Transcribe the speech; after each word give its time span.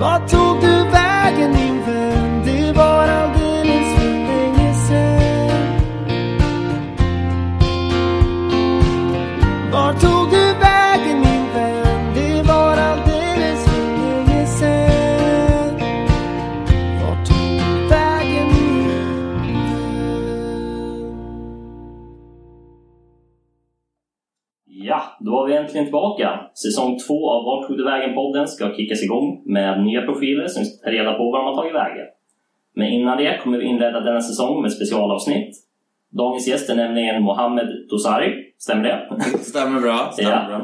Vart 0.00 0.28
tog 0.28 0.60
du 0.60 0.90
vägen 0.90 1.50
min 1.52 1.82
vän? 1.82 2.42
Det 2.44 2.72
var 2.72 3.08
alldeles 3.08 3.94
för 3.96 4.12
länge 4.12 4.74
sen 4.74 5.80
Vart 9.72 10.00
tog 10.00 10.30
du 10.30 10.54
vägen 10.54 11.20
min 11.20 11.52
vän? 11.54 12.14
Det 12.14 12.42
var 12.48 12.76
alldeles 12.76 13.64
för 13.64 13.96
länge 13.96 14.46
sen 14.46 15.74
Vart 17.02 17.26
tog 17.26 17.58
du 17.58 17.88
vägen 17.88 18.46
min 18.46 18.88
vän? 18.88 19.76
Ja, 24.64 25.02
då 25.20 25.30
var 25.30 25.46
vi 25.46 25.56
äntligen 25.56 25.84
tillbaka. 25.84 26.45
Säsong 26.62 26.98
två 27.06 27.30
av 27.30 27.44
Vart 27.44 27.68
tog 27.68 27.76
du 27.78 27.84
vägen-podden 27.84 28.48
ska 28.48 28.74
kickas 28.76 29.02
igång 29.02 29.42
med 29.46 29.84
nya 29.84 30.02
profiler 30.02 30.46
som 30.48 30.64
ska 30.64 30.84
ta 30.84 30.90
reda 30.90 31.12
på 31.14 31.30
var 31.30 31.38
de 31.38 31.46
har 31.46 31.56
tagit 31.56 31.74
vägen. 31.74 32.06
Men 32.74 32.88
innan 32.88 33.18
det 33.18 33.40
kommer 33.42 33.58
vi 33.58 33.64
inleda 33.64 34.00
denna 34.00 34.20
säsong 34.20 34.62
med 34.62 34.72
specialavsnitt. 34.72 35.56
Dagens 36.10 36.48
gäst 36.48 36.70
är 36.70 36.74
nämligen 36.74 37.22
Mohammed 37.22 37.68
Dosari, 37.90 38.34
stämmer 38.58 38.82
det? 38.82 39.18
Stämmer 39.38 39.80
bra. 39.80 40.10
Stämmer 40.12 40.30
Ja. 40.30 40.46
bra. 40.48 40.56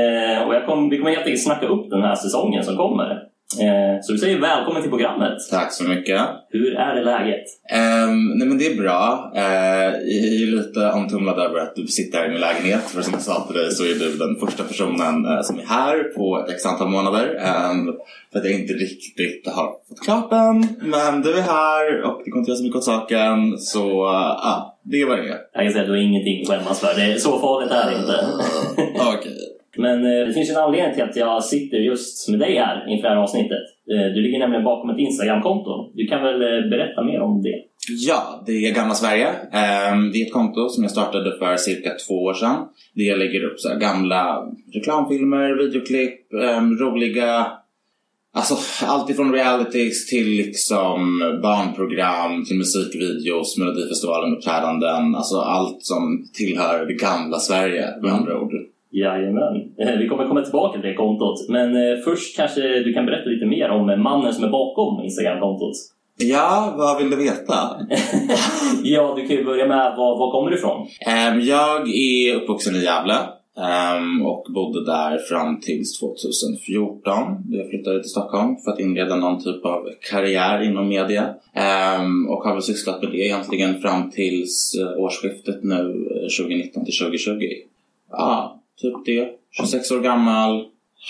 Eh, 0.00 0.48
och 0.48 0.66
kommer, 0.66 0.90
vi 0.90 0.98
kommer 0.98 1.10
helt 1.10 1.26
enkelt 1.26 1.42
snacka 1.42 1.66
upp 1.66 1.90
den 1.90 2.02
här 2.02 2.14
säsongen 2.14 2.64
som 2.64 2.76
kommer. 2.76 3.22
Eh, 3.56 4.00
så 4.02 4.12
vi 4.12 4.18
säger 4.18 4.40
välkommen 4.40 4.82
till 4.82 4.90
programmet. 4.90 5.38
Tack 5.50 5.72
så 5.72 5.84
mycket. 5.84 6.20
Hur 6.50 6.76
är 6.76 6.94
det 6.94 7.04
läget? 7.04 7.44
Um, 7.74 8.38
nej 8.38 8.48
men 8.48 8.58
det 8.58 8.66
är 8.66 8.76
bra. 8.76 9.32
Uh, 9.36 9.42
jag 9.42 10.42
är 10.42 10.56
lite 10.56 10.90
omtumlad 10.92 11.38
över 11.38 11.60
att 11.60 11.76
du 11.76 11.86
sitter 11.86 12.18
här 12.18 12.26
i 12.26 12.30
min 12.30 12.40
lägenhet. 12.40 12.82
För 12.82 13.02
som 13.02 13.12
jag 13.12 13.22
sa 13.22 13.46
till 13.46 13.56
dig 13.56 13.70
så 13.70 13.84
är 13.84 13.94
du 13.94 14.16
den 14.16 14.36
första 14.36 14.64
personen 14.64 15.24
eh, 15.24 15.42
som 15.42 15.58
är 15.58 15.64
här 15.64 16.02
på 16.02 16.44
ett 16.44 16.54
x 16.54 16.66
antal 16.66 16.88
månader. 16.88 17.36
Ehm, 17.40 17.86
för 18.32 18.38
att 18.38 18.44
jag 18.44 18.54
inte 18.54 18.72
riktigt 18.72 19.48
har 19.48 19.72
fått 19.88 20.00
klart 20.04 20.30
den. 20.30 20.68
Men 20.80 21.22
du 21.22 21.38
är 21.38 21.42
här 21.42 22.02
och 22.02 22.22
det 22.24 22.30
kommer 22.30 22.40
inte 22.40 22.50
göra 22.50 22.58
så 22.58 22.64
mycket 22.64 22.76
åt 22.76 22.84
saken. 22.84 23.58
Så 23.58 23.84
uh, 23.84 24.38
ja, 24.42 24.78
det 24.82 25.00
är 25.00 25.06
vad 25.06 25.18
det 25.18 25.28
är. 25.28 25.38
Jag 25.52 25.62
kan 25.62 25.72
säga 25.72 25.82
att 25.82 25.88
du 25.88 25.92
har 25.92 26.02
ingenting 26.02 26.42
att 26.42 26.48
skämmas 26.48 26.80
för. 26.80 26.94
Det 26.94 27.12
är, 27.12 27.18
så 27.18 27.38
farligt 27.38 27.72
är 27.72 27.90
det 27.90 27.98
inte. 27.98 28.26
Okej. 29.16 29.57
Men 29.78 30.06
eh, 30.06 30.26
det 30.26 30.32
finns 30.32 30.48
ju 30.50 30.52
en 30.52 30.64
anledning 30.66 30.94
till 30.94 31.04
att 31.04 31.16
jag 31.16 31.44
sitter 31.44 31.76
just 31.76 32.28
med 32.28 32.38
dig 32.38 32.56
här 32.56 32.90
inför 32.90 33.08
det 33.08 33.14
här 33.14 33.22
avsnittet. 33.22 33.64
Eh, 33.92 34.06
du 34.14 34.20
ligger 34.22 34.38
nämligen 34.38 34.64
bakom 34.64 34.90
ett 34.90 34.98
Instagram-konto. 34.98 35.92
Du 35.94 36.06
kan 36.06 36.22
väl 36.22 36.42
eh, 36.42 36.70
berätta 36.70 37.04
mer 37.04 37.20
om 37.20 37.42
det? 37.42 37.58
Ja, 38.08 38.42
det 38.46 38.52
är 38.52 38.74
Gamla 38.74 38.94
Sverige. 38.94 39.28
Ehm, 39.52 40.12
det 40.12 40.18
är 40.18 40.26
ett 40.26 40.32
konto 40.32 40.68
som 40.68 40.84
jag 40.84 40.90
startade 40.90 41.38
för 41.38 41.56
cirka 41.56 41.90
två 42.06 42.14
år 42.14 42.34
sedan. 42.34 42.56
Där 42.94 43.04
jag 43.04 43.18
lägger 43.18 43.44
upp 43.44 43.60
så 43.60 43.68
här 43.68 43.80
gamla 43.80 44.44
reklamfilmer, 44.74 45.64
videoklipp, 45.64 46.32
ehm, 46.32 46.78
roliga 46.78 47.46
Alltså 48.32 48.86
allt 48.86 49.10
ifrån 49.10 49.32
realities 49.32 50.06
till 50.06 50.26
liksom 50.26 51.18
barnprogram, 51.42 52.44
till 52.44 52.58
musikvideos, 52.58 53.58
Melodifestivalen-uppträdanden. 53.58 55.16
Alltså 55.16 55.36
allt 55.36 55.82
som 55.82 56.24
tillhör 56.34 56.86
det 56.86 56.94
gamla 56.94 57.38
Sverige 57.38 58.00
med 58.02 58.12
andra 58.12 58.40
ord. 58.40 58.52
Jajamän. 58.98 59.56
Eh, 59.78 59.98
Vi 59.98 60.08
kommer 60.08 60.28
komma 60.28 60.42
tillbaka 60.42 60.80
till 60.80 60.90
det 60.90 60.94
kontot. 60.96 61.48
Men 61.48 61.76
eh, 61.76 61.98
först 62.04 62.36
kanske 62.36 62.60
du 62.60 62.92
kan 62.92 63.06
berätta 63.06 63.28
lite 63.30 63.46
mer 63.46 63.70
om 63.70 63.90
eh, 63.90 63.96
mannen 63.96 64.32
som 64.34 64.44
är 64.44 64.48
bakom 64.48 65.04
Instagram-kontot. 65.04 65.76
Ja, 66.20 66.74
vad 66.78 66.98
vill 66.98 67.10
du 67.10 67.16
veta? 67.16 67.54
ja, 68.82 69.14
du 69.16 69.26
kan 69.26 69.36
ju 69.36 69.44
börja 69.44 69.68
med 69.68 69.96
var, 69.96 70.18
var 70.18 70.32
kommer 70.32 70.50
du 70.50 70.56
ifrån? 70.56 70.86
Ehm, 71.06 71.40
jag 71.40 71.88
är 71.88 72.34
uppvuxen 72.34 72.76
i 72.76 72.84
Gävle 72.84 73.14
ehm, 73.58 74.26
och 74.26 74.46
bodde 74.54 74.84
där 74.84 75.18
fram 75.18 75.60
tills 75.60 76.00
2014. 76.00 77.14
då 77.44 77.58
Jag 77.58 77.70
flyttade 77.70 78.00
till 78.02 78.10
Stockholm 78.10 78.56
för 78.64 78.70
att 78.70 78.80
inleda 78.80 79.16
någon 79.16 79.42
typ 79.44 79.64
av 79.64 79.88
karriär 80.10 80.62
inom 80.62 80.88
media. 80.88 81.34
Ehm, 81.54 82.28
och 82.28 82.42
har 82.44 82.52
väl 82.52 82.62
sysslat 82.62 83.02
med 83.02 83.10
det 83.12 83.18
egentligen 83.18 83.80
fram 83.80 84.10
tills 84.10 84.74
årsskiftet 84.98 85.64
nu 85.64 86.08
eh, 86.14 86.44
2019 86.44 86.84
till 86.84 86.98
2020. 86.98 87.40
Ja, 88.10 88.57
typ 88.80 89.04
det. 89.04 89.28
26 89.56 89.90
år 89.90 90.00
gammal. 90.00 90.64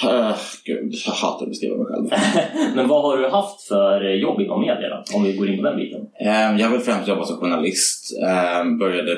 Uh, 0.04 0.36
gud, 0.64 0.94
jag 1.06 1.12
hatar 1.12 1.44
att 1.44 1.50
beskriva 1.50 1.76
mig 1.76 1.86
själv. 1.86 2.10
Men 2.76 2.88
vad 2.88 3.02
har 3.02 3.16
du 3.16 3.28
haft 3.28 3.62
för 3.62 4.00
jobb 4.00 4.40
inom 4.40 4.60
media 4.60 4.88
då? 4.88 5.16
Om 5.16 5.24
vi 5.24 5.32
går 5.32 5.48
in 5.48 5.56
på 5.56 5.62
den 5.64 5.76
biten. 5.76 6.00
Ehm, 6.20 6.58
Jag 6.58 6.66
har 6.66 6.72
väl 6.72 6.80
främst 6.80 7.08
jobbat 7.08 7.26
som 7.26 7.36
journalist. 7.36 8.18
Ehm, 8.28 8.78
Började 8.78 9.16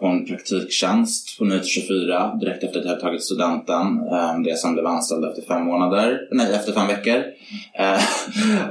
på 0.00 0.06
en 0.06 0.26
praktiktjänst 0.26 1.38
på 1.38 1.44
Nyheter 1.44 1.66
24 1.66 2.34
direkt 2.40 2.64
efter 2.64 2.78
att 2.78 2.84
jag 2.84 2.90
hade 2.90 3.02
tagit 3.02 3.24
studenten. 3.24 3.86
Ehm, 4.12 4.44
jag 4.44 4.58
sen 4.58 4.72
blev 4.74 4.86
anställd 4.86 5.24
efter 5.24 5.42
fem 5.42 5.64
månader, 5.64 6.18
nej 6.32 6.52
efter 6.54 6.72
fem 6.72 6.86
veckor. 6.86 7.24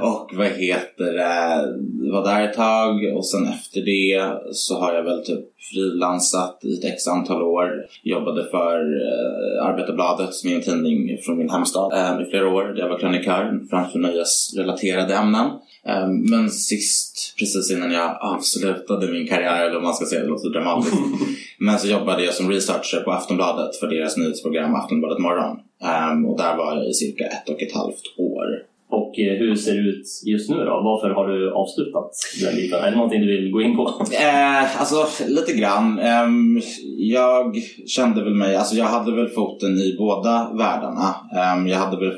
Och 0.00 0.30
vad 0.34 0.46
heter 0.46 1.12
det, 1.12 2.12
var 2.12 2.24
där 2.24 2.44
ett 2.48 2.56
tag 2.56 3.16
och 3.16 3.26
sen 3.26 3.46
efter 3.48 3.80
det 3.80 4.32
så 4.52 4.80
har 4.80 4.92
jag 4.94 5.02
väl 5.02 5.24
typ 5.24 5.44
frilansat 5.60 6.60
i 6.64 6.78
ett 6.78 6.84
x 6.84 7.08
antal 7.08 7.42
år. 7.42 7.86
Jobbade 8.02 8.44
för 8.50 8.76
eh, 8.80 9.66
Arbetarbladet 9.66 10.34
som 10.34 10.50
är 10.50 10.54
en 10.54 10.62
tidning 10.62 11.18
från 11.22 11.38
min 11.38 11.50
hemstad 11.50 11.92
eh, 11.92 12.26
i 12.26 12.30
flera 12.30 12.48
år. 12.48 12.64
Där 12.64 12.78
jag 12.78 12.88
var 12.88 12.98
krönikör 12.98 13.60
framför 13.70 13.98
nöjesrelaterade 13.98 15.14
ämnen. 15.14 15.46
Eh, 15.86 16.08
men 16.08 16.50
sist, 16.50 17.34
precis 17.38 17.70
innan 17.70 17.92
jag 17.92 18.16
avslutade 18.20 19.12
min 19.12 19.28
karriär, 19.28 19.62
eller 19.62 19.74
vad 19.74 19.82
man 19.82 19.94
ska 19.94 20.06
säga, 20.06 20.22
det 20.22 20.28
låter 20.28 20.50
dramatiskt. 20.50 20.96
men 21.58 21.78
så 21.78 21.88
jobbade 21.88 22.24
jag 22.24 22.34
som 22.34 22.50
researcher 22.50 23.00
på 23.00 23.10
Aftonbladet 23.12 23.76
för 23.76 23.86
deras 23.86 24.16
nyhetsprogram 24.16 24.74
Aftonbladet 24.74 25.18
morgon. 25.18 25.56
Eh, 25.82 26.30
och 26.30 26.38
där 26.38 26.56
var 26.56 26.76
jag 26.76 26.88
i 26.88 26.94
cirka 26.94 27.24
ett 27.24 27.48
och 27.48 27.62
ett 27.62 27.74
halvt 27.74 28.04
år. 28.16 28.69
Och 28.90 29.18
eh, 29.18 29.38
hur 29.38 29.56
ser 29.56 29.74
det 29.74 29.80
ut 29.80 30.06
just 30.26 30.50
nu 30.50 30.56
då? 30.56 30.80
Varför 30.84 31.10
har 31.10 31.28
du 31.28 31.52
avslutat 31.52 32.10
den 32.40 32.56
biten? 32.56 32.80
Är 32.80 32.90
det 32.90 32.96
någonting 32.96 33.20
du 33.20 33.26
vill 33.26 33.50
gå 33.52 33.62
in 33.62 33.76
på? 33.76 33.82
Eh, 34.12 34.80
alltså 34.80 35.06
lite 35.28 35.52
grann. 35.52 35.98
Eh, 35.98 36.28
jag 36.98 37.56
kände 37.86 38.24
väl 38.24 38.34
mig, 38.34 38.56
alltså 38.56 38.76
jag 38.76 38.84
hade 38.84 39.12
väl 39.12 39.28
foten 39.28 39.70
i 39.70 39.94
båda 39.98 40.50
världarna. 40.58 41.14
Eh, 41.32 41.68
jag 41.70 41.78
hade 41.78 41.96
väl 41.96 42.12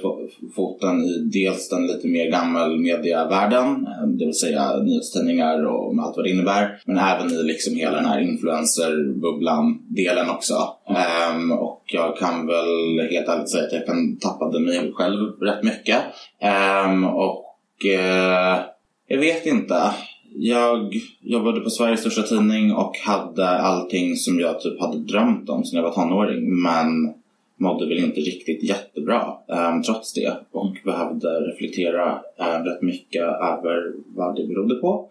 foten 0.56 1.04
i 1.04 1.18
dels 1.32 1.68
den 1.68 1.86
lite 1.86 2.08
mer 2.08 2.30
gammal 2.30 2.78
medievärlden, 2.78 3.66
ehm, 3.66 4.18
det 4.18 4.24
vill 4.24 4.34
säga 4.34 4.76
nyhetstidningar 4.76 5.66
och 5.66 5.94
allt 6.02 6.16
vad 6.16 6.24
det 6.24 6.30
innebär. 6.30 6.80
Men 6.84 6.98
även 6.98 7.30
i 7.30 7.42
liksom 7.42 7.76
hela 7.76 7.96
den 7.96 8.06
här 8.06 8.20
influencerbubblan-delen 8.20 10.30
också. 10.30 10.54
Ehm, 10.88 11.52
och 11.52 11.82
jag 11.86 12.16
kan 12.16 12.46
väl 12.46 13.00
helt 13.10 13.28
ärligt 13.28 13.50
säga 13.50 13.64
att 13.64 13.72
jag 13.72 13.86
kan 13.86 14.16
tappade 14.16 14.60
mig 14.60 14.92
själv 14.94 15.30
rätt 15.40 15.62
mycket. 15.62 16.00
Ehm, 16.40 17.04
och 17.04 17.86
eh, 17.86 18.60
jag 19.06 19.18
vet 19.18 19.46
inte. 19.46 19.90
Jag 20.34 20.94
jobbade 21.20 21.60
på 21.60 21.70
Sveriges 21.70 22.00
största 22.00 22.22
tidning 22.22 22.72
och 22.72 22.96
hade 22.96 23.48
allting 23.48 24.16
som 24.16 24.40
jag 24.40 24.60
typ 24.60 24.80
hade 24.80 24.98
drömt 24.98 25.48
om 25.48 25.64
sedan 25.64 25.76
jag 25.76 25.82
var 25.82 25.94
tonåring. 25.94 26.62
Men 26.62 27.14
mådde 27.56 27.88
väl 27.88 27.98
inte 27.98 28.20
riktigt 28.20 28.62
jättebra 28.62 29.32
um, 29.48 29.82
trots 29.82 30.14
det. 30.14 30.36
Och 30.52 30.76
behövde 30.84 31.28
reflektera 31.28 32.12
um, 32.14 32.64
rätt 32.64 32.82
mycket 32.82 33.22
över 33.22 33.92
vad 34.16 34.36
det 34.36 34.46
berodde 34.46 34.74
på. 34.74 35.08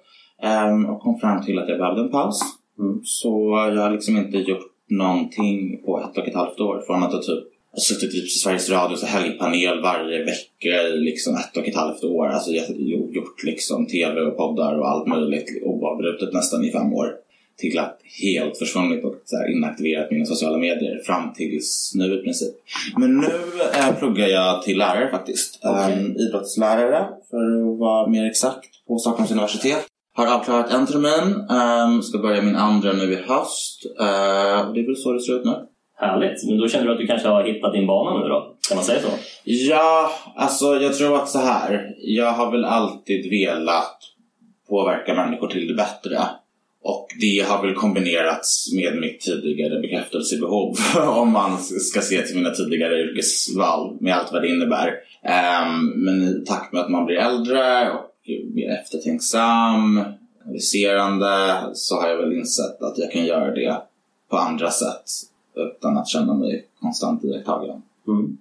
Och 0.90 1.02
kom 1.02 1.20
fram 1.20 1.46
till 1.46 1.60
att 1.60 1.70
jag 1.70 1.80
behövde 1.80 2.02
en 2.02 2.12
paus. 2.12 2.40
Mm. 2.80 3.02
Så 3.04 3.52
jag 3.76 3.82
har 3.82 3.92
liksom 3.92 4.18
inte 4.18 4.38
gjort 4.38 4.71
någonting 4.92 5.82
på 5.86 6.00
ett 6.00 6.18
och 6.18 6.28
ett 6.28 6.36
halvt 6.36 6.60
år. 6.60 6.84
Från 6.88 7.04
att 7.04 7.12
ha 7.12 7.22
typ 7.22 7.44
suttit 7.78 8.16
i 8.16 8.28
Sveriges 8.28 8.70
Radios 8.70 9.04
helgpanel 9.04 9.82
varje 9.82 10.26
vecka 10.26 10.88
i 10.88 10.98
liksom 10.98 11.36
ett 11.36 11.58
och 11.58 11.68
ett 11.68 11.76
halvt 11.76 12.04
år. 12.04 12.28
Alltså 12.28 12.52
gjort 12.52 13.44
liksom 13.44 13.88
tv 13.88 14.22
och 14.22 14.38
poddar 14.38 14.80
och 14.80 14.90
allt 14.90 15.08
möjligt 15.08 15.62
oavbrutet 15.64 16.34
nästan 16.34 16.64
i 16.64 16.72
fem 16.72 16.94
år. 16.94 17.16
Till 17.58 17.80
att 17.80 18.00
helt 18.22 18.58
försvunnit 18.58 19.04
och 19.04 19.16
så 19.26 19.48
inaktiverat 19.48 20.12
mina 20.12 20.26
sociala 20.26 20.58
medier 20.58 21.02
fram 21.06 21.34
tills 21.34 21.92
nu 21.96 22.20
i 22.20 22.24
princip. 22.24 22.54
Men 22.98 23.18
nu 23.18 23.28
eh, 23.78 23.96
pluggar 24.00 24.28
jag 24.28 24.64
till 24.64 24.78
lärare 24.78 25.12
faktiskt. 25.12 25.60
Okej. 25.64 25.94
Ehm, 25.94 26.18
idrottslärare 26.18 27.08
för 27.30 27.72
att 27.72 27.80
vara 27.80 28.08
mer 28.08 28.26
exakt 28.26 28.88
på 28.88 28.98
Stockholms 28.98 29.32
universitet. 29.32 29.91
Har 30.14 30.28
avklarat 30.28 30.72
en 30.72 30.88
termin, 30.88 31.50
ehm, 31.50 32.02
ska 32.02 32.18
börja 32.18 32.42
min 32.42 32.56
andra 32.56 32.94
nu 32.94 33.14
i 33.14 33.16
höst. 33.16 33.86
Uh, 34.00 34.68
och 34.68 34.74
det 34.74 34.80
är 34.80 34.86
väl 34.86 34.96
så 34.96 35.12
det 35.12 35.22
ser 35.22 35.34
ut 35.34 35.46
nu. 35.46 35.56
Härligt. 35.98 36.48
Men 36.48 36.58
då 36.58 36.68
känner 36.68 36.86
du 36.86 36.92
att 36.92 36.98
du 36.98 37.08
kanske 37.08 37.28
har 37.28 37.44
hittat 37.44 37.74
din 37.74 37.88
bana 37.88 38.20
nu 38.20 38.28
då? 38.28 38.56
Kan 38.70 38.78
man 38.78 38.86
säga 38.86 39.02
så? 39.02 39.08
Ja, 39.44 40.12
alltså 40.36 40.66
jag 40.66 40.98
tror 40.98 41.16
att 41.16 41.30
så 41.30 41.40
här. 41.40 41.96
Jag 41.98 42.32
har 42.32 42.52
väl 42.52 42.66
alltid 42.66 43.30
velat 43.30 43.98
påverka 44.70 45.14
människor 45.14 45.48
till 45.48 45.68
det 45.68 45.74
bättre. 45.74 46.20
Och 46.84 47.08
det 47.22 47.46
har 47.48 47.62
väl 47.62 47.76
kombinerats 47.76 48.74
med 48.74 48.98
mitt 49.02 49.22
tidigare 49.22 49.82
bekräftelsebehov 49.82 50.76
om 51.08 51.32
man 51.32 51.58
ska 51.58 52.02
se 52.02 52.22
till 52.22 52.36
mina 52.36 52.50
tidigare 52.50 53.02
yrkesval 53.02 53.98
med 54.00 54.16
allt 54.16 54.32
vad 54.32 54.42
det 54.42 54.48
innebär. 54.48 54.94
Ehm, 55.24 55.88
men 55.96 56.24
i 56.24 56.46
takt 56.46 56.74
med 56.74 56.82
att 56.82 56.90
man 56.90 57.06
blir 57.06 57.18
äldre 57.18 57.92
och 57.92 58.11
mer 58.54 58.70
eftertänksam, 58.70 60.04
analyserande 60.44 61.66
så 61.74 62.02
har 62.02 62.08
jag 62.08 62.18
väl 62.18 62.34
insett 62.34 62.82
att 62.82 62.98
jag 62.98 63.12
kan 63.12 63.26
göra 63.26 63.52
det 63.52 63.82
på 64.30 64.38
andra 64.38 64.72
sätt 64.72 65.04
utan 65.56 65.98
att 65.98 66.08
känna 66.08 66.34
mig 66.34 66.68
konstant 66.82 67.24
iakttagen. 67.24 67.82
Mm. 68.08 68.38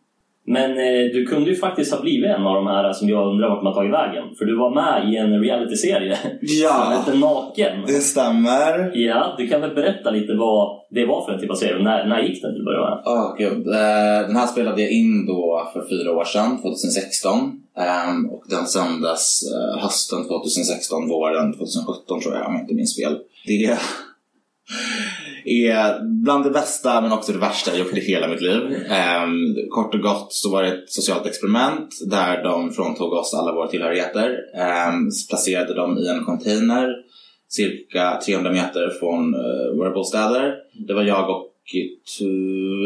Men 0.56 0.70
eh, 0.70 1.04
du 1.14 1.26
kunde 1.26 1.50
ju 1.50 1.56
faktiskt 1.56 1.92
ha 1.94 2.00
blivit 2.00 2.30
en 2.30 2.46
av 2.46 2.54
de 2.54 2.66
här 2.66 2.92
som 2.92 3.08
jag 3.08 3.28
undrar 3.32 3.48
vart 3.48 3.64
har 3.64 3.74
tagit 3.74 3.92
vägen. 3.92 4.24
För 4.38 4.44
du 4.44 4.56
var 4.56 4.70
med 4.74 5.12
i 5.12 5.16
en 5.16 5.40
realityserie 5.44 6.16
som 6.22 6.38
Ja, 6.40 6.72
hette 6.96 7.18
Naken. 7.18 7.82
det 7.86 7.92
stämmer. 7.92 8.90
Ja, 8.94 9.34
du 9.38 9.48
kan 9.48 9.60
väl 9.60 9.74
berätta 9.74 10.10
lite 10.10 10.34
vad 10.34 10.80
det 10.90 11.06
var 11.06 11.24
för 11.24 11.32
en 11.32 11.40
typ 11.40 11.50
av 11.50 11.54
serie? 11.54 11.82
När, 11.82 12.06
när 12.06 12.20
gick 12.22 12.42
den 12.42 12.52
till 12.52 12.60
att 12.60 12.64
börja 12.64 12.80
med? 12.80 12.98
Åh 13.06 13.34
gud. 13.38 13.66
Eh, 13.66 14.26
Den 14.28 14.36
här 14.36 14.46
spelade 14.46 14.82
jag 14.82 14.90
in 14.90 15.26
då 15.26 15.70
för 15.72 15.82
fyra 15.88 16.12
år 16.16 16.24
sedan, 16.24 16.62
2016. 16.62 17.38
Ehm, 17.78 18.30
Och 18.30 18.44
den 18.50 18.66
sändes 18.66 19.22
eh, 19.54 19.82
hösten 19.82 20.28
2016, 20.28 21.08
våren 21.08 21.52
2017 21.52 22.20
tror 22.20 22.34
jag, 22.34 22.46
om 22.46 22.54
jag 22.54 22.62
inte 22.62 22.74
minns 22.74 22.96
fel. 22.96 23.18
Det 23.46 23.78
är 25.50 26.00
bland 26.22 26.44
det 26.44 26.50
bästa 26.50 27.00
men 27.00 27.12
också 27.12 27.32
det 27.32 27.38
värsta 27.38 27.70
jag 27.70 27.78
gjort 27.78 27.96
i 27.96 28.00
hela 28.00 28.28
mitt 28.28 28.40
liv. 28.40 28.62
Um, 28.62 29.56
kort 29.70 29.94
och 29.94 30.00
gott 30.00 30.32
så 30.32 30.50
var 30.50 30.62
det 30.62 30.68
ett 30.68 30.90
socialt 30.92 31.26
experiment 31.26 31.88
där 32.10 32.42
de 32.42 32.72
fråntog 32.72 33.12
oss 33.12 33.34
alla 33.34 33.54
våra 33.54 33.68
tillhörigheter. 33.68 34.30
Um, 34.88 35.10
placerade 35.28 35.74
dem 35.74 35.98
i 35.98 36.08
en 36.08 36.24
container 36.24 36.94
cirka 37.48 38.20
300 38.26 38.52
meter 38.52 38.90
från 39.00 39.34
uh, 39.34 39.76
våra 39.76 39.90
bostäder. 39.90 40.54
Det 40.86 40.94
var 40.94 41.02
jag 41.02 41.30
och 41.30 41.46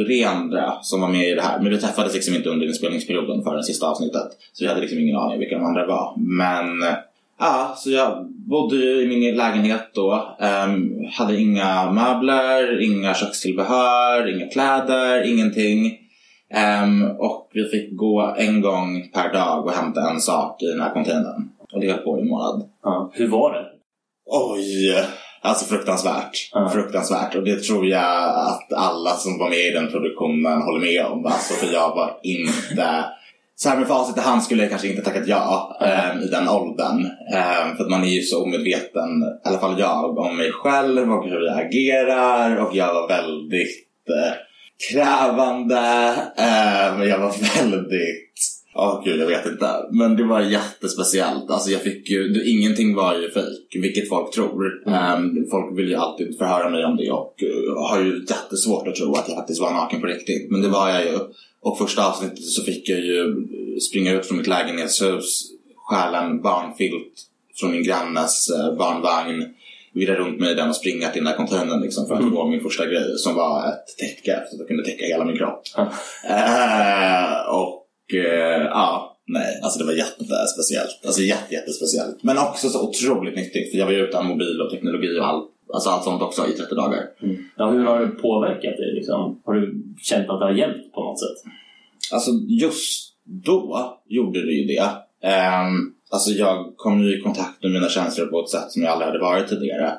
tre 0.07 0.25
andra 0.25 0.73
som 0.83 1.01
var 1.01 1.09
med 1.09 1.29
i 1.29 1.35
det 1.35 1.43
här. 1.43 1.61
Men 1.61 1.71
vi 1.73 1.79
träffades 1.79 2.15
liksom 2.15 2.35
inte 2.35 2.49
under 2.49 2.67
inspelningsperioden 2.67 3.43
för 3.43 3.57
det 3.57 3.65
sista 3.65 3.87
avsnittet. 3.87 4.29
Så 4.53 4.65
vi 4.65 4.69
hade 4.69 4.81
liksom 4.81 4.99
ingen 4.99 5.17
aning 5.17 5.39
vilka 5.39 5.59
de 5.59 5.65
andra 5.65 5.87
var. 5.87 6.15
Men 6.17 6.65
ja, 7.39 7.75
så 7.77 7.91
jag 7.91 8.27
bodde 8.31 8.77
i 8.77 9.07
min 9.07 9.37
lägenhet 9.37 9.91
då. 9.95 10.37
Ehm, 10.41 10.91
hade 11.13 11.41
inga 11.41 11.91
möbler, 11.91 12.83
inga 12.83 13.15
kökstillbehör, 13.15 14.37
inga 14.37 14.47
kläder, 14.49 15.33
ingenting. 15.33 15.99
Ehm, 16.55 17.11
och 17.19 17.51
vi 17.53 17.65
fick 17.65 17.97
gå 17.97 18.35
en 18.39 18.61
gång 18.61 19.11
per 19.15 19.33
dag 19.33 19.67
och 19.67 19.73
hämta 19.73 20.11
en 20.11 20.21
sak 20.21 20.63
i 20.63 20.67
den 20.67 20.81
här 20.81 20.93
containern. 20.93 21.49
Och 21.73 21.81
det 21.81 21.93
höll 21.93 22.01
på 22.03 22.19
i 22.19 22.21
en 22.21 22.29
månad. 22.29 22.69
Ja. 22.83 23.11
Hur 23.15 23.29
var 23.29 23.53
det? 23.53 23.65
Oj! 24.27 25.05
Alltså 25.43 25.65
fruktansvärt. 25.65 26.51
Ja. 26.53 26.69
Fruktansvärt. 26.69 27.35
Och 27.35 27.45
det 27.45 27.63
tror 27.63 27.87
jag 27.87 28.25
att 28.49 28.73
alla 28.73 29.11
som 29.11 29.39
var 29.39 29.51
med 29.51 29.67
i 29.67 29.71
den 29.71 29.91
produktionen 29.91 30.63
håller 30.63 30.81
med 30.81 31.07
om. 31.07 31.27
Alltså 31.27 31.55
för 31.55 31.73
jag 31.73 31.95
var 31.95 32.19
inte... 32.23 33.05
Så 33.57 33.69
här 33.69 33.77
med 33.77 33.89
facit 33.89 34.17
i 34.17 34.21
hand 34.21 34.43
skulle 34.43 34.63
jag 34.63 34.71
kanske 34.71 34.89
inte 34.89 35.03
tackat 35.03 35.27
ja 35.27 35.79
eh, 35.81 36.25
i 36.25 36.29
den 36.29 36.49
åldern. 36.49 37.05
Eh, 37.35 37.77
för 37.77 37.85
att 37.85 37.91
man 37.91 38.05
är 38.05 38.09
ju 38.09 38.23
så 38.23 38.45
omedveten, 38.45 39.23
i 39.45 39.49
alla 39.49 39.59
fall 39.59 39.81
jag, 39.81 40.19
om 40.19 40.37
mig 40.37 40.53
själv 40.53 41.13
och 41.13 41.25
hur 41.25 41.47
jag 41.47 41.67
agerar. 41.67 42.57
Och 42.57 42.77
jag 42.77 42.95
var 42.95 43.09
väldigt 43.09 43.87
eh, 44.11 44.35
krävande. 44.91 45.79
Ehm, 46.37 47.03
jag 47.03 47.19
var 47.19 47.61
väldigt 47.61 48.25
Åh 48.77 49.03
gud, 49.05 49.21
jag 49.21 49.27
vet 49.27 49.47
inte. 49.47 49.87
Men 49.91 50.17
det 50.17 50.25
var 50.25 50.41
jättespeciellt. 50.41 51.51
Alltså 51.51 51.71
jag 51.71 51.83
fick 51.83 52.11
ju, 52.11 52.29
det, 52.29 52.51
ingenting 52.51 52.95
var 52.95 53.19
ju 53.19 53.31
fejk, 53.31 53.77
vilket 53.83 54.09
folk 54.09 54.35
tror. 54.35 54.89
Ehm, 54.89 55.47
folk 55.51 55.79
vill 55.79 55.89
ju 55.89 55.95
alltid 55.95 56.39
förhöra 56.39 56.71
mig 56.71 56.85
om 56.85 56.97
det 56.97 57.11
och 57.11 57.43
uh, 57.43 57.89
har 57.89 58.01
ju 58.01 58.27
jättesvårt 58.29 58.89
att 58.89 58.95
tro 58.95 59.15
att 59.15 59.29
jag 59.29 59.37
faktiskt 59.37 59.61
var 59.61 59.73
naken 59.73 60.01
på 60.01 60.07
riktigt. 60.07 60.51
Men 60.51 60.63
det 60.63 60.69
var 60.69 60.89
jag 60.89 61.05
ju. 61.05 61.19
Och 61.61 61.79
första 61.79 62.09
avsnittet 62.09 62.45
så 62.45 62.63
fick 62.63 62.89
jag 62.89 63.01
ju 63.01 63.35
springa 63.81 64.13
ut 64.13 64.27
från 64.27 64.39
mitt 64.39 64.47
lägenhetshus, 64.47 65.43
stjäla 65.77 66.23
en 66.23 66.43
barnfilt 66.43 67.13
från 67.61 67.71
min 67.71 67.83
grannes 67.83 68.51
uh, 68.51 68.79
barnvagn, 68.79 69.45
virra 69.93 70.15
runt 70.15 70.41
mig 70.41 70.53
i 70.53 70.55
den 70.55 70.69
och 70.69 70.77
springa 70.77 71.09
till 71.09 71.25
den 71.25 71.33
där 71.33 71.37
containern 71.37 71.81
liksom 71.81 72.07
för 72.07 72.15
att 72.15 72.31
få 72.31 72.47
min 72.47 72.61
första 72.61 72.87
grej 72.87 73.19
som 73.19 73.35
var 73.35 73.69
ett 73.69 73.99
täcke 73.99 74.43
så 74.49 74.55
att 74.55 74.59
jag 74.59 74.69
kunde 74.69 74.85
täcka 74.85 75.05
hela 75.05 75.25
min 75.25 75.37
kropp. 75.37 75.63
Ja. 75.77 75.93
Eh, 76.29 77.55
och 77.55 77.84
eh, 78.13 78.63
ja, 78.63 79.17
nej, 79.27 79.61
alltså 79.63 79.79
det 79.79 79.85
var 79.85 79.93
jättespeciellt. 79.93 81.01
Alltså 81.07 81.23
jätte, 81.23 81.55
jättespeciellt. 81.55 82.23
Men 82.23 82.39
också 82.39 82.69
så 82.69 82.89
otroligt 82.89 83.37
nyttigt 83.37 83.71
för 83.71 83.79
jag 83.79 83.87
var 83.87 83.93
ju 83.93 84.05
utan 84.09 84.27
mobil 84.27 84.61
och 84.61 84.71
teknologi 84.71 85.19
och 85.19 85.27
allt. 85.27 85.51
Alltså 85.75 85.91
allt 85.91 86.05
sånt 86.05 86.23
också 86.23 86.47
i 86.49 86.53
30 86.53 86.75
dagar. 86.75 87.01
Ja, 87.57 87.71
hur 87.71 87.85
har 87.85 88.01
det 88.01 88.07
påverkat 88.07 88.77
dig? 88.77 88.95
Liksom? 88.95 89.43
Har 89.45 89.55
du 89.55 89.83
känt 90.03 90.31
att 90.31 90.41
det 90.41 90.45
har 90.45 90.53
hjälpt 90.53 90.93
på 90.93 91.05
något 91.05 91.21
sätt? 91.21 91.53
Alltså 92.13 92.31
just 92.49 93.15
då 93.25 93.99
gjorde 94.09 94.47
det 94.47 94.53
ju 94.53 94.65
det. 94.65 94.91
Ehm, 95.29 95.95
alltså 96.11 96.31
jag 96.31 96.77
kom 96.77 97.03
ju 97.03 97.19
i 97.19 97.23
kontakt 97.23 97.63
med 97.63 97.73
mina 97.73 97.89
känslor 97.89 98.27
på 98.27 98.41
ett 98.41 98.49
sätt 98.49 98.73
som 98.73 98.83
jag 98.83 98.93
aldrig 98.93 99.07
hade 99.07 99.21
varit 99.21 99.49
tidigare. 99.49 99.93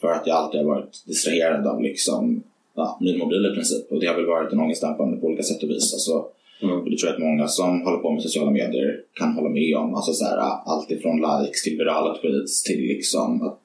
För 0.00 0.08
att 0.08 0.26
jag 0.26 0.36
alltid 0.36 0.60
har 0.60 0.66
varit 0.66 1.04
distraherad 1.06 1.66
av 1.66 1.82
liksom, 1.82 2.42
ja, 2.74 2.98
min 3.00 3.18
mobil 3.18 3.46
i 3.46 3.54
princip. 3.54 3.92
Och 3.92 4.00
det 4.00 4.06
har 4.06 4.14
väl 4.14 4.26
varit 4.26 4.52
en 4.52 4.60
ångestdämpande 4.60 5.16
på 5.16 5.26
olika 5.26 5.42
sätt 5.42 5.62
och 5.62 5.70
vis. 5.70 5.94
Alltså, 5.94 6.26
Mm. 6.62 6.84
det 6.84 6.96
tror 6.96 7.08
jag 7.08 7.14
att 7.14 7.22
många 7.22 7.48
som 7.48 7.82
håller 7.82 7.98
på 7.98 8.10
med 8.10 8.22
sociala 8.22 8.50
medier 8.50 9.00
kan 9.14 9.32
hålla 9.32 9.48
med 9.48 9.76
om. 9.76 9.94
Alltså 9.94 10.12
så 10.12 10.24
här, 10.24 10.38
allt 10.64 10.90
ifrån 10.90 11.16
likes 11.16 11.62
till 11.62 11.78
virala 11.78 12.18
tweets 12.18 12.62
till 12.62 12.80
liksom 12.80 13.42
att 13.42 13.58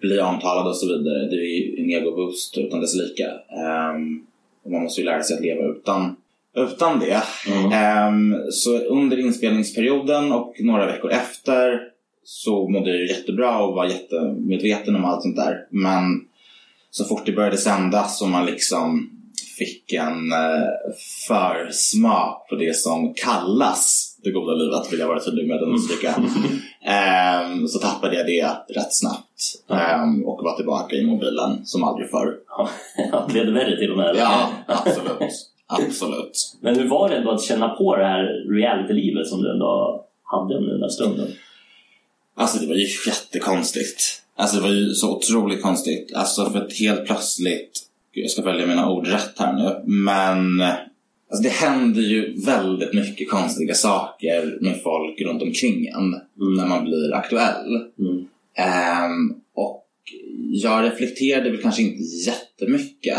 bli 0.00 0.20
omtalad 0.20 0.66
och 0.66 0.76
så 0.76 0.86
vidare. 0.86 1.26
Det 1.26 1.36
är 1.36 1.60
ju 1.60 1.82
en 1.82 1.90
egoboost 1.90 2.58
utan 2.58 2.80
dess 2.80 2.94
like. 2.94 3.24
Ehm, 3.24 4.26
och 4.62 4.70
man 4.70 4.82
måste 4.82 5.00
ju 5.00 5.04
lära 5.04 5.22
sig 5.22 5.36
att 5.36 5.42
leva 5.42 5.64
utan, 5.64 6.16
utan 6.56 7.00
det. 7.00 7.22
Mm. 7.48 7.72
Ehm, 7.72 8.36
så 8.50 8.78
under 8.78 9.18
inspelningsperioden 9.18 10.32
och 10.32 10.54
några 10.60 10.86
veckor 10.86 11.10
efter 11.10 11.80
så 12.24 12.68
mådde 12.68 12.90
jag 12.90 13.08
jättebra 13.08 13.62
och 13.62 13.74
var 13.74 13.86
jättemedveten 13.86 14.96
om 14.96 15.04
allt 15.04 15.22
sånt 15.22 15.36
där. 15.36 15.66
Men 15.70 16.02
så 16.90 17.04
fort 17.04 17.26
det 17.26 17.32
började 17.32 17.56
sändas 17.56 18.22
och 18.22 18.28
man 18.28 18.46
liksom 18.46 19.19
fick 19.60 19.92
en 19.92 20.32
eh, 20.32 20.94
försmak 21.28 22.48
på 22.48 22.54
det 22.54 22.76
som 22.76 23.14
kallas 23.14 24.16
det 24.24 24.30
goda 24.30 24.54
livet, 24.54 24.92
vill 24.92 25.00
jag 25.00 25.08
vara 25.08 25.20
tydlig 25.20 25.48
med 25.48 25.56
att 25.56 25.62
understryka. 25.62 26.14
Ehm, 26.84 27.68
så 27.68 27.78
tappade 27.78 28.16
jag 28.16 28.26
det 28.26 28.76
rätt 28.80 28.94
snabbt 28.94 29.40
ehm, 29.70 30.24
och 30.24 30.40
var 30.44 30.56
tillbaka 30.56 30.96
i 30.96 31.06
mobilen 31.06 31.66
som 31.66 31.84
aldrig 31.84 32.10
förr. 32.10 32.36
Ja, 32.48 33.26
blev 33.28 33.46
det 33.46 33.52
värre 33.52 33.76
till 33.78 33.90
och 33.90 33.96
med? 33.96 34.16
Ja, 34.16 34.50
absolut. 34.66 35.50
Absolut. 35.66 36.56
Men 36.60 36.78
hur 36.78 36.88
var 36.88 37.08
det 37.08 37.16
ändå 37.16 37.30
att 37.30 37.42
känna 37.42 37.68
på 37.68 37.96
det 37.96 38.04
här 38.04 38.52
reality-livet 38.58 39.26
som 39.26 39.42
du 39.42 39.52
ändå 39.52 40.04
hade 40.22 40.54
under 40.54 40.70
den 40.70 40.80
där 40.80 40.88
stunden? 40.88 41.28
Alltså 42.36 42.58
det 42.58 42.66
var 42.66 42.74
ju 42.74 42.86
jättekonstigt. 43.06 44.22
Alltså 44.36 44.56
det 44.56 44.62
var 44.62 44.70
ju 44.70 44.94
så 44.94 45.16
otroligt 45.16 45.62
konstigt. 45.62 46.14
Alltså 46.14 46.50
för 46.50 46.58
att 46.58 46.72
helt 46.72 47.06
plötsligt, 47.06 47.89
jag 48.12 48.30
ska 48.30 48.42
välja 48.42 48.66
mina 48.66 48.90
ord 48.90 49.06
rätt 49.06 49.38
här 49.38 49.52
nu, 49.52 49.90
men 49.90 50.60
alltså 51.30 51.42
det 51.42 51.48
händer 51.48 52.02
ju 52.02 52.40
väldigt 52.40 52.94
mycket 52.94 53.30
konstiga 53.30 53.74
saker 53.74 54.58
med 54.60 54.82
folk 54.82 55.20
runt 55.20 55.42
omkring 55.42 55.86
en 55.86 56.10
när 56.56 56.66
man 56.66 56.84
blir 56.84 57.14
aktuell. 57.14 57.84
Mm. 57.98 58.26
Ehm, 58.54 59.34
och 59.54 59.86
jag 60.52 60.84
reflekterade 60.84 61.50
väl 61.50 61.62
kanske 61.62 61.82
inte 61.82 62.02
jättemycket 62.02 63.18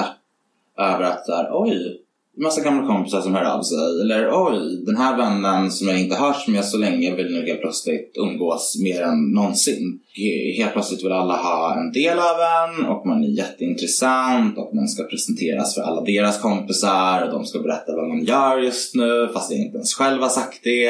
över 0.77 1.03
att 1.03 1.25
så 1.25 1.36
här, 1.36 1.50
oj, 1.51 2.00
massa 2.38 2.61
gamla 2.61 2.88
kompisar 2.88 3.21
som 3.21 3.35
hör 3.35 3.43
av 3.43 3.61
sig. 3.63 3.77
Eller 3.77 4.29
oj, 4.33 4.83
den 4.85 4.97
här 4.97 5.17
vännen 5.17 5.71
som 5.71 5.88
jag 5.88 6.00
inte 6.00 6.15
hörs 6.15 6.47
med 6.47 6.65
så 6.65 6.77
länge 6.77 7.15
vill 7.15 7.33
nu 7.33 7.45
helt 7.47 7.61
plötsligt 7.61 8.11
umgås 8.17 8.77
mer 8.83 9.01
än 9.01 9.31
någonsin. 9.31 10.00
He- 10.17 10.57
Helt 10.57 10.73
plötsligt 10.73 11.05
vill 11.05 11.11
alla 11.11 11.35
ha 11.38 11.75
en 11.79 11.91
del 11.91 12.17
av 12.19 12.35
en 12.39 12.85
och 12.85 13.05
man 13.07 13.23
är 13.23 13.27
jätteintressant 13.27 14.57
och 14.57 14.75
man 14.75 14.88
ska 14.88 15.03
presenteras 15.03 15.75
för 15.75 15.81
alla 15.81 16.01
deras 16.01 16.41
kompisar 16.41 17.21
och 17.25 17.31
de 17.31 17.45
ska 17.45 17.59
berätta 17.59 17.95
vad 17.95 18.07
man 18.07 18.23
gör 18.25 18.57
just 18.57 18.95
nu 18.95 19.29
fast 19.33 19.51
jag 19.51 19.59
inte 19.59 19.77
ens 19.77 19.93
själv 19.93 20.21
har 20.21 20.29
sagt 20.29 20.59
det. 20.63 20.88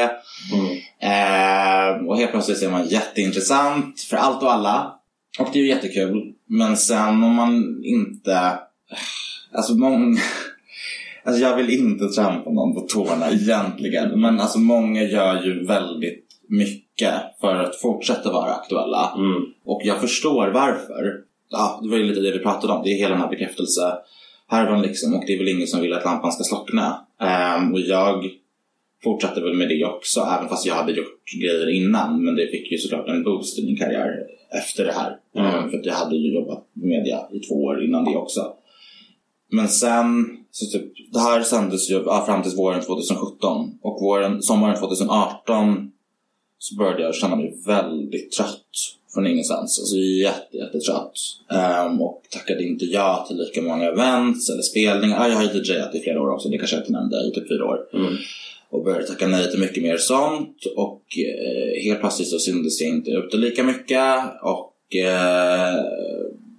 Mm. 0.54 0.78
Eh, 1.02 2.08
och 2.08 2.18
helt 2.18 2.32
plötsligt 2.32 2.62
är 2.64 2.70
man 2.72 2.88
jätteintressant 2.88 4.00
för 4.02 4.18
allt 4.18 4.44
och 4.44 4.54
alla. 4.54 4.94
Och 5.40 5.48
det 5.54 5.60
är 5.60 5.64
ju 5.64 5.70
jättekul. 5.70 6.34
Men 6.50 6.78
sen 6.78 7.24
om 7.24 7.36
man 7.36 7.82
inte... 7.84 8.60
Alltså 9.54 9.74
många... 9.74 10.18
Alltså 11.24 11.42
jag 11.42 11.58
vill 11.58 11.70
inte 11.70 12.08
trampa 12.08 12.50
någon 12.50 12.76
på 12.76 12.82
tårna 12.82 13.32
egentligen. 13.32 14.22
Men 14.22 14.40
alltså 14.40 14.60
många 14.60 15.04
gör 15.04 15.44
ju 15.44 15.66
väldigt 15.66 16.26
mycket 16.48 17.14
för 17.42 17.56
att 17.56 17.76
fortsätta 17.76 18.32
vara 18.32 18.52
aktuella. 18.52 19.14
Mm. 19.18 19.42
Och 19.66 19.82
jag 19.84 20.02
förstår 20.02 20.48
varför. 20.48 21.16
Ja, 21.50 21.80
det 21.84 21.90
var 21.90 21.98
ju 21.98 22.04
lite 22.04 22.22
det 22.22 22.32
vi 22.32 22.40
pratade 22.40 22.74
om. 22.74 22.84
Det 22.84 22.90
är 22.90 22.98
hela 22.98 23.10
den 23.10 23.22
här 23.22 23.30
bekräftelsehärvan 23.30 24.82
liksom. 24.82 25.16
Och 25.16 25.24
det 25.28 25.34
är 25.34 25.38
väl 25.38 25.48
ingen 25.48 25.68
som 25.68 25.82
vill 25.82 25.94
att 25.94 26.06
lampan 26.06 26.32
ska 26.32 26.44
slockna. 26.44 27.06
Ehm, 27.22 27.74
och 27.74 27.80
jag 27.80 28.30
fortsatte 29.04 29.42
väl 29.42 29.54
med 29.54 29.70
det 29.70 29.86
också. 29.86 30.22
Även 30.38 30.50
fast 30.50 30.66
jag 30.66 30.76
hade 30.76 30.92
gjort 30.92 31.24
grejer 31.42 31.70
innan. 31.70 32.24
Men 32.24 32.36
det 32.36 32.48
fick 32.48 32.72
ju 32.72 32.78
såklart 32.78 33.08
en 33.08 33.24
boost 33.24 33.60
i 33.60 33.66
min 33.66 33.78
karriär 33.78 34.12
efter 34.64 34.86
det 34.86 34.94
här. 34.94 35.18
Mm. 35.36 35.56
Ehm, 35.56 35.70
för 35.70 35.78
att 35.78 35.86
jag 35.86 35.94
hade 35.94 36.16
ju 36.16 36.34
jobbat 36.34 36.68
med 36.74 36.90
media 36.90 37.20
i 37.32 37.40
två 37.40 37.56
år 37.56 37.84
innan 37.84 38.06
det 38.06 38.18
också. 38.18 38.54
Men 39.52 39.68
sen, 39.68 40.38
så 40.52 40.66
typ, 40.66 41.14
det 41.14 41.20
här 41.20 41.44
sändes 41.44 41.90
ju 41.90 42.04
fram 42.04 42.44
till 42.44 42.56
våren 42.56 42.82
2017. 42.82 43.80
Och 43.82 44.02
våren, 44.02 44.42
sommaren 44.42 44.80
2018 44.80 45.92
så 46.60 46.76
började 46.76 47.04
jag 47.04 47.16
känna 47.16 47.36
mig 47.36 47.58
väldigt 47.66 48.32
trött. 48.32 48.66
från 49.14 49.28
ingenstans. 49.28 49.80
Alltså 49.80 49.96
jätte, 49.96 50.58
jättetrött. 50.58 51.14
Um, 51.88 52.02
och 52.02 52.22
tackade 52.30 52.64
inte 52.64 52.86
ja 52.86 53.26
till 53.28 53.38
lika 53.38 53.62
många 53.62 53.86
events 53.86 54.50
eller 54.50 54.62
spelningar. 54.62 55.30
Jag 55.30 55.36
har 55.36 55.44
ju 55.44 55.50
DJat 55.50 55.96
i 55.96 56.00
flera 56.00 56.22
år 56.22 56.30
också, 56.30 56.50
det 56.50 56.58
kanske 56.58 56.76
jag 56.76 56.84
inte 56.84 56.92
nämnde, 56.92 57.28
i 57.28 57.32
typ 57.32 57.48
fyra 57.48 57.66
år. 57.66 57.80
Mm. 57.94 58.14
Och 58.70 58.84
började 58.84 59.08
tacka 59.08 59.28
nej 59.28 59.52
till 59.52 59.60
mycket 59.60 59.84
mer 59.84 59.98
sånt. 59.98 60.66
Och 60.76 61.04
eh, 61.18 61.84
helt 61.84 62.00
plötsligt 62.00 62.28
så 62.28 62.40
syntes 62.40 62.82
jag 62.82 62.90
inte 62.90 63.12
ute 63.12 63.38
lika 63.38 63.64
mycket. 63.64 64.24
Och 64.44 64.96
eh, 64.96 65.76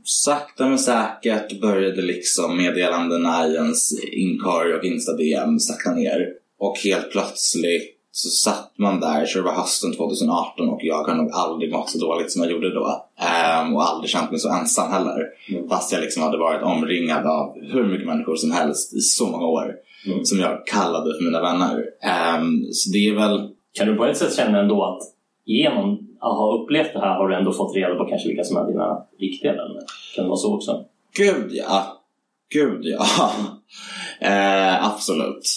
sakta 0.05 0.69
men 0.69 0.79
säkert 0.79 1.61
började 1.61 2.03
liksom 2.03 2.57
meddelandena 2.57 3.47
i 3.47 3.55
ens 3.55 4.05
inkorg 4.13 4.75
och 4.75 4.85
Insta-DM 4.85 5.59
sakta 5.59 5.95
ner. 5.95 6.29
Och 6.59 6.79
helt 6.79 7.11
plötsligt 7.11 7.99
så 8.15 8.29
satt 8.29 8.73
man 8.79 9.01
där, 9.01 9.27
så 9.27 9.39
det 9.39 9.45
var 9.45 9.53
hösten 9.53 9.97
2018 9.97 10.69
och 10.69 10.81
jag 10.83 11.05
har 11.05 11.15
nog 11.15 11.31
aldrig 11.33 11.73
mått 11.73 11.91
så 11.91 11.99
dåligt 11.99 12.33
som 12.33 12.43
jag 12.43 12.53
gjorde 12.53 12.75
då. 12.75 13.07
Ehm, 13.21 13.77
och 13.77 13.83
aldrig 13.83 14.11
känt 14.11 14.31
mig 14.31 14.41
så 14.41 14.49
ensam 14.49 14.93
heller. 14.93 15.27
Mm. 15.49 15.69
Fast 15.69 15.93
jag 15.93 16.01
liksom 16.01 16.23
hade 16.23 16.39
varit 16.39 16.63
omringad 16.63 17.27
av 17.27 17.55
hur 17.61 17.85
mycket 17.85 18.07
människor 18.07 18.37
som 18.37 18.51
helst 18.51 18.95
i 18.95 19.01
så 19.01 19.27
många 19.27 19.47
år. 19.47 19.75
Mm. 20.07 20.25
Som 20.25 20.39
jag 20.39 20.67
kallade 20.67 21.15
för 21.15 21.25
mina 21.25 21.41
vänner. 21.41 21.85
Ehm, 22.03 22.65
så 22.73 22.91
det 22.91 23.09
är 23.09 23.15
väl 23.15 23.49
Kan 23.73 23.89
du 23.89 23.97
på 23.97 24.07
ett 24.07 24.17
sätt 24.17 24.37
känna 24.37 24.61
ändå 24.61 24.85
att 24.85 25.03
genom 25.45 26.09
att 26.21 26.37
ha 26.37 26.59
upplevt 26.59 26.93
det 26.93 27.01
här 27.01 27.15
har 27.15 27.29
du 27.29 27.35
ändå 27.35 27.53
fått 27.53 27.77
reda 27.77 27.95
på 27.95 28.05
kanske 28.05 28.29
vilka 28.29 28.45
som 28.45 28.57
är 28.57 28.67
dina 28.67 29.07
riktiga 29.19 29.53
vänner? 29.53 29.83
Kan 30.15 30.25
det 30.25 30.29
vara 30.29 30.37
så 30.37 30.55
också? 30.55 30.85
Gud 31.17 31.51
ja. 31.53 32.03
Gud 32.53 32.85
ja. 32.85 33.07
eh, 34.29 34.87
absolut. 34.87 35.49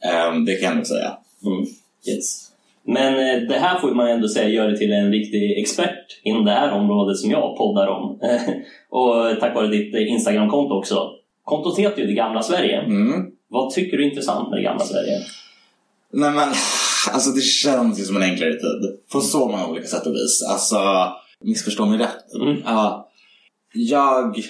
Ehm, 0.00 0.44
det 0.44 0.54
kan 0.54 0.76
nog 0.76 0.86
säga. 0.86 1.16
Mm. 1.46 1.66
Yes. 2.08 2.50
Men 2.82 3.14
eh, 3.14 3.48
det 3.48 3.58
här 3.58 3.78
får 3.78 3.94
man 3.94 4.08
ändå 4.08 4.28
säga 4.28 4.48
gör 4.48 4.68
dig 4.68 4.78
till 4.78 4.92
en 4.92 5.12
riktig 5.12 5.58
expert 5.58 6.20
inom 6.22 6.44
det 6.44 6.50
här 6.50 6.72
området 6.72 7.16
som 7.16 7.30
jag 7.30 7.56
poddar 7.56 7.86
om. 7.86 8.18
och 8.88 9.40
tack 9.40 9.54
vare 9.54 9.66
ditt 9.66 9.94
eh, 9.94 10.12
Instagramkonto 10.12 10.74
också. 10.74 11.10
Kontot 11.44 11.78
heter 11.78 12.00
ju 12.00 12.06
Det 12.06 12.12
gamla 12.12 12.42
Sverige. 12.42 12.80
Mm. 12.80 13.26
Vad 13.48 13.70
tycker 13.70 13.96
du 13.96 14.04
är 14.04 14.08
intressant 14.08 14.50
med 14.50 14.58
Det 14.58 14.62
gamla 14.62 14.84
Sverige? 14.84 15.18
Nej 16.12 16.30
men, 16.30 16.48
alltså 17.12 17.30
det 17.30 17.40
känns 17.40 18.00
ju 18.00 18.04
som 18.04 18.16
en 18.16 18.22
enklare 18.22 18.52
tid. 18.52 18.98
På 19.12 19.20
så 19.20 19.48
många 19.48 19.66
olika 19.66 19.86
sätt 19.86 20.06
och 20.06 20.14
vis. 20.14 20.42
Alltså, 20.50 20.78
missförstå 21.44 21.86
mig 21.86 21.98
rätt. 21.98 22.34
Mm. 22.34 22.62
Ja, 22.64 23.10
jag 23.72 24.44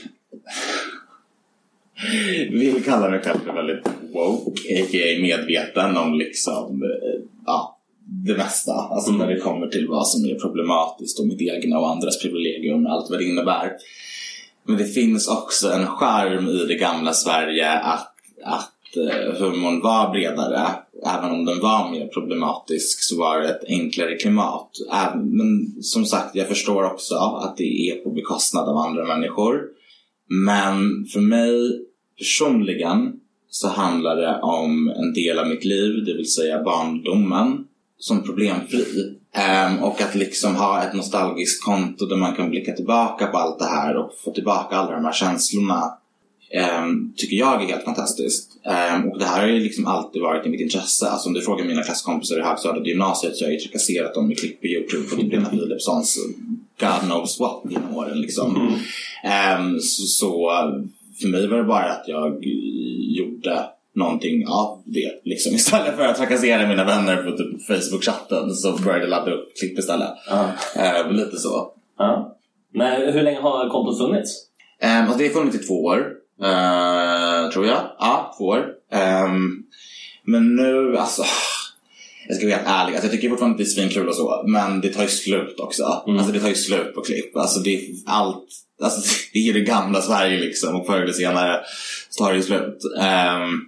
vill 2.51 2.85
kalla 2.85 3.11
mig 3.11 3.21
själv 3.23 3.39
för 3.45 3.53
väldigt 3.53 3.87
woke, 4.15 4.83
a.k.a. 4.83 5.23
medveten 5.23 5.97
om 5.97 6.15
liksom, 6.15 6.83
eh, 6.83 7.21
ja, 7.47 7.79
det 8.27 8.37
mesta. 8.37 8.73
Alltså 8.73 9.11
Mm. 9.11 9.27
när 9.27 9.35
det 9.35 9.41
kommer 9.41 9.67
till 9.67 9.89
vad 9.89 10.09
som 10.09 10.25
är 10.25 10.35
problematiskt 10.35 11.19
och 11.21 11.27
mitt 11.27 11.43
egna 11.43 11.79
och 11.79 11.91
andras 11.91 12.23
privilegium 12.23 12.87
och 12.87 12.93
allt 12.93 13.11
vad 13.11 13.19
det 13.19 13.25
innebär. 13.25 13.73
Men 14.67 14.77
det 14.77 14.85
finns 14.85 15.29
också 15.29 15.73
en 15.73 15.87
charm 15.87 16.49
i 16.49 16.65
det 16.69 16.75
gamla 16.75 17.13
Sverige 17.13 17.71
att, 17.73 18.15
att 18.45 18.73
Eh, 18.97 19.35
humorn 19.39 19.81
var 19.81 20.11
bredare. 20.11 20.69
Även 21.07 21.31
om 21.31 21.45
den 21.45 21.61
var 21.61 21.91
mer 21.91 22.07
problematisk 22.07 23.03
så 23.03 23.19
var 23.19 23.41
det 23.41 23.49
ett 23.49 23.65
enklare 23.69 24.17
klimat. 24.17 24.71
Men 25.15 25.83
som 25.83 26.05
sagt, 26.05 26.35
jag 26.35 26.49
förstår 26.49 26.85
också 26.85 27.15
att 27.15 27.57
det 27.57 27.91
är 27.91 27.95
på 27.95 28.11
bekostnad 28.11 28.69
av 28.69 28.77
andra 28.77 29.05
människor. 29.05 29.63
Men 30.29 31.07
för 31.13 31.21
mig 31.21 31.81
personligen 32.19 33.13
så 33.49 33.69
handlar 33.69 34.17
det 34.17 34.41
om 34.43 34.89
en 34.89 35.13
del 35.13 35.39
av 35.39 35.49
mitt 35.49 35.65
liv, 35.65 36.05
det 36.05 36.15
vill 36.15 36.33
säga 36.33 36.63
barndomen, 36.63 37.65
som 37.99 38.23
problemfri. 38.23 39.17
Ehm, 39.33 39.79
och 39.79 40.01
att 40.01 40.15
liksom 40.15 40.57
ha 40.57 40.83
ett 40.83 40.95
nostalgiskt 40.95 41.65
konto 41.65 42.07
där 42.07 42.17
man 42.17 42.35
kan 42.35 42.51
blicka 42.51 42.73
tillbaka 42.73 43.27
på 43.27 43.39
allt 43.39 43.59
det 43.59 43.65
här 43.65 43.97
och 43.97 44.13
få 44.25 44.33
tillbaka 44.33 44.77
alla 44.77 44.93
de 44.93 45.05
här 45.05 45.13
känslorna 45.13 46.00
tycker 47.17 47.37
jag 47.37 47.63
är 47.63 47.67
helt 47.67 47.85
fantastiskt. 47.85 48.51
Ehm, 48.65 49.09
och 49.09 49.19
det 49.19 49.25
här 49.25 49.41
har 49.41 49.49
ju 49.49 49.61
liksom 49.61 49.87
alltid 49.87 50.23
varit 50.23 50.47
i 50.47 50.49
mitt 50.49 50.61
intresse. 50.61 51.09
Alltså 51.09 51.29
om 51.29 51.35
du 51.35 51.41
frågar 51.41 51.65
mina 51.65 51.83
klasskompisar 51.83 52.39
i 52.39 52.43
högstadiet 52.43 52.81
och 52.81 52.89
gymnasiet 52.89 53.37
så 53.37 53.45
har 53.45 53.51
jag 53.51 53.61
ju 53.61 53.67
trakasserat 53.67 54.15
dem 54.15 54.29
med 54.29 54.39
klipp 54.39 54.61
på 54.61 54.67
Youtube 54.67 55.09
på 55.09 55.17
typ 55.17 55.33
Lena 55.33 55.49
Philipssons 55.49 56.19
God 56.81 57.01
knows 57.01 57.41
what 57.41 57.63
genom 57.71 57.97
åren 57.97 58.21
liksom. 58.21 58.57
Mm. 58.57 58.73
Ehm, 59.25 59.79
så, 59.81 60.03
så 60.03 60.51
för 61.21 61.29
mig 61.29 61.47
var 61.47 61.57
det 61.57 61.65
bara 61.65 61.93
att 61.93 62.09
jag 62.09 62.45
gjorde 63.19 63.65
någonting 63.95 64.47
av 64.47 64.83
det. 64.85 65.21
Liksom. 65.25 65.55
Istället 65.55 65.97
för 65.97 66.07
att 66.07 66.17
trakassera 66.17 66.69
mina 66.69 66.85
vänner 66.85 67.17
på 67.17 67.37
typ 67.37 67.69
Facebook-chatten 67.69 68.51
så 68.51 68.73
började 68.73 69.01
jag 69.01 69.11
ladda 69.11 69.31
upp 69.31 69.57
klipp 69.61 69.79
istället. 69.79 70.13
Ehm, 70.77 71.13
lite 71.13 71.37
så. 71.37 71.73
Ja. 71.99 72.37
Men 72.75 73.13
hur 73.13 73.23
länge 73.23 73.41
har 73.41 73.69
kontot 73.69 73.99
funnits? 73.99 74.51
Um, 74.83 74.89
alltså 74.91 75.19
det 75.19 75.27
har 75.27 75.35
funnits 75.35 75.57
i 75.57 75.67
två 75.67 75.85
år, 75.85 76.13
eh, 76.43 77.51
tror 77.53 77.67
jag. 77.67 77.81
Ja, 77.99 78.35
två 78.39 78.45
år. 78.45 78.67
Ehm, 78.93 79.63
men 80.25 80.57
nu, 80.57 80.97
alltså... 80.97 81.25
Jag 82.29 82.37
ska 82.37 82.47
vara 82.47 82.57
helt 82.57 82.69
ärlig, 82.69 82.93
alltså 82.93 83.07
jag 83.07 83.13
tycker 83.13 83.29
fortfarande 83.29 83.55
att 83.55 83.59
det 83.59 83.65
är 83.65 83.75
svinkul 83.75 84.09
och 84.09 84.15
så, 84.15 84.45
men 84.47 84.81
det 84.81 84.89
tar 84.89 85.03
ju 85.03 85.09
slut 85.09 85.61
också. 85.61 86.03
Mm. 86.07 86.19
Alltså 86.19 86.33
det 86.33 86.41
tar 86.41 86.49
ju 86.49 86.55
slut 86.55 86.95
på 86.95 87.01
klipp. 87.01 87.37
Alltså 87.37 87.61
det 87.61 87.75
är 87.75 87.83
allt, 88.07 88.47
alltså 88.83 89.01
det 89.33 89.39
är 89.39 89.43
ju 89.43 89.53
det 89.53 89.61
gamla 89.61 90.03
Sverige 90.03 90.41
liksom 90.41 90.77
och 90.77 90.87
förr 90.87 91.03
eller 91.03 91.13
senare 91.13 91.61
så 92.11 92.25
tar 92.25 92.31
det 92.31 92.37
ju 92.37 92.43
slut. 92.43 92.79
Ehm, 93.01 93.61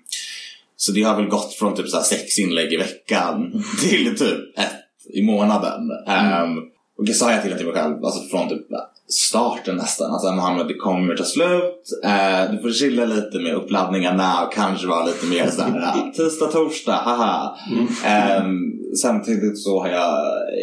så 0.77 0.93
det 0.93 1.03
har 1.03 1.17
väl 1.17 1.29
gått 1.29 1.55
från 1.55 1.77
typ 1.77 1.89
så 1.89 2.01
sex 2.01 2.39
inlägg 2.39 2.73
i 2.73 2.77
veckan 2.77 3.65
till 3.81 4.19
typ 4.19 4.59
ett 4.59 4.83
i 5.13 5.23
månaden. 5.23 5.91
Ehm, 6.07 6.59
och 6.99 7.05
det 7.05 7.15
sa 7.15 7.33
jag 7.33 7.43
till 7.43 7.67
mig 7.67 7.75
själv, 7.75 8.05
alltså 8.05 8.29
från 8.29 8.49
typ 8.49 8.67
starten 9.09 9.77
nästan. 9.77 10.11
Alltså 10.11 10.33
Mohammed, 10.33 10.69
det 10.69 10.75
kommer 10.75 11.17
ta 11.17 11.25
slut. 11.25 12.01
Eh, 12.05 12.53
du 12.53 12.59
får 12.63 12.71
chilla 12.71 13.05
lite 13.05 13.39
med 13.39 13.55
uppladdningarna 13.55 14.47
och 14.47 14.53
kanske 14.53 14.87
vara 14.87 15.07
lite 15.07 15.27
mer 15.27 15.51
såhär 15.51 16.13
tisdag, 16.13 16.47
torsdag, 16.47 16.93
haha. 16.93 17.57
Ehm, 18.05 18.73
samtidigt 18.97 19.59
så 19.59 19.81
har 19.81 19.89
jag, 19.89 20.13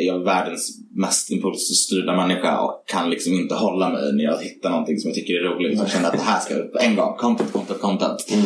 är 0.02 0.08
jag 0.08 0.20
världens 0.20 0.78
mest 1.00 1.32
impulsstyrda 1.32 2.16
människa 2.16 2.60
och 2.60 2.84
kan 2.88 3.10
liksom 3.10 3.34
inte 3.34 3.56
hålla 3.56 3.90
mig 3.90 4.14
när 4.14 4.24
jag 4.24 4.38
hittar 4.38 4.70
någonting 4.70 5.00
som 5.00 5.10
jag 5.10 5.16
tycker 5.16 5.34
är 5.34 5.44
roligt. 5.50 5.80
Jag 5.80 5.90
känner 5.90 6.08
att 6.08 6.14
det 6.14 6.22
här 6.22 6.40
ska 6.40 6.54
upp 6.54 6.74
på 6.74 6.80
en 6.80 6.96
gång. 6.96 7.16
Content, 7.18 7.52
content, 7.54 7.82
content. 7.82 8.26
Mm. 8.32 8.46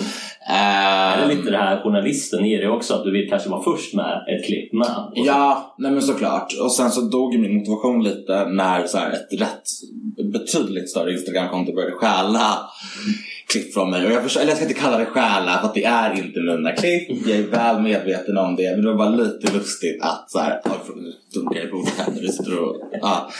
Är 0.49 1.17
det 1.17 1.23
Ehm, 1.23 1.29
lite 1.37 1.51
det 1.51 1.57
här 1.57 1.83
journalisten 1.83 2.45
i 2.45 2.57
det 2.57 2.69
också? 2.69 2.93
Att 2.93 3.03
du 3.03 3.11
vill 3.11 3.29
kanske 3.29 3.49
vara 3.49 3.63
först 3.63 3.93
med 3.93 4.25
ett 4.27 4.45
klipp 4.45 4.73
med? 4.73 4.95
Och 4.97 5.13
Ja, 5.27 5.75
nej 5.77 5.91
men 5.91 6.01
såklart. 6.01 6.53
Och 6.63 6.71
sen 6.71 6.91
så 6.91 7.01
dog 7.01 7.39
min 7.39 7.53
motivation 7.55 8.03
lite 8.03 8.45
när 8.45 8.87
så 8.87 8.97
här 8.97 9.11
ett 9.11 9.41
rätt 9.41 9.63
betydligt 10.33 10.89
större 10.89 11.11
Instagramkonto 11.11 11.73
började 11.73 11.91
stjäla 11.95 12.57
klipp 13.53 13.73
från 13.73 13.89
mig. 13.89 14.05
Och 14.05 14.11
jag, 14.11 14.23
förstår, 14.23 14.41
eller 14.41 14.51
jag 14.51 14.57
ska 14.57 14.67
inte 14.67 14.79
kalla 14.79 14.97
det 14.97 15.05
stjäla 15.05 15.59
för 15.59 15.67
att 15.67 15.73
det 15.73 15.83
är 15.83 16.17
inte 16.17 16.39
mina 16.39 16.71
klipp. 16.71 17.27
Jag 17.27 17.37
är 17.37 17.47
väl 17.47 17.81
medveten 17.81 18.37
om 18.37 18.55
det. 18.55 18.71
Men 18.71 18.81
det 18.81 18.87
var 18.87 18.97
bara 18.97 19.09
lite 19.09 19.53
lustigt 19.53 20.01
att 20.01 20.31
så 20.31 20.39
här, 20.39 20.61
dunkar 21.33 21.55
jag 21.55 21.65
i 21.65 21.71
bordet 21.71 21.93
här 21.97 22.11
när 22.11 22.21
du 22.21 22.27
sitter 22.27 22.59
och, 22.59 22.75
ja. 23.01 23.31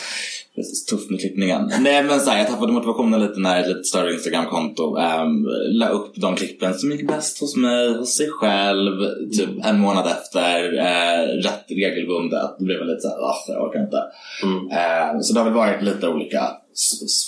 Tufft 0.90 1.10
med 1.10 1.20
klippningen. 1.20 1.70
Nej 1.80 2.02
men 2.02 2.20
så 2.20 2.30
här, 2.30 2.38
jag 2.38 2.48
tappade 2.48 2.72
motivationen 2.72 3.20
lite 3.20 3.40
när 3.40 3.60
ett 3.60 3.68
lite 3.68 3.84
större 3.84 4.12
Instagramkonto 4.12 4.96
um, 4.96 5.48
la 5.68 5.88
upp 5.88 6.12
de 6.16 6.36
klippen 6.36 6.74
som 6.74 6.90
gick 6.90 7.08
bäst 7.08 7.40
hos 7.40 7.56
mig, 7.56 7.98
hos 7.98 8.16
sig 8.16 8.28
själv, 8.28 8.92
typ 9.38 9.48
en 9.64 9.80
månad 9.80 10.06
efter, 10.06 10.72
uh, 10.72 11.42
rätt 11.42 11.64
regelbundet. 11.68 12.58
Då 12.58 12.64
blev 12.64 12.78
jag 12.78 12.86
lite 12.86 13.00
såhär, 13.00 13.16
ah, 13.16 13.44
jag 13.48 13.62
orkar 13.62 13.80
inte. 13.80 14.02
Mm. 14.42 14.70
Eh, 14.70 15.20
så 15.20 15.34
det 15.34 15.40
har 15.40 15.44
väl 15.44 15.54
varit 15.54 15.82
lite 15.82 16.08
olika 16.08 16.50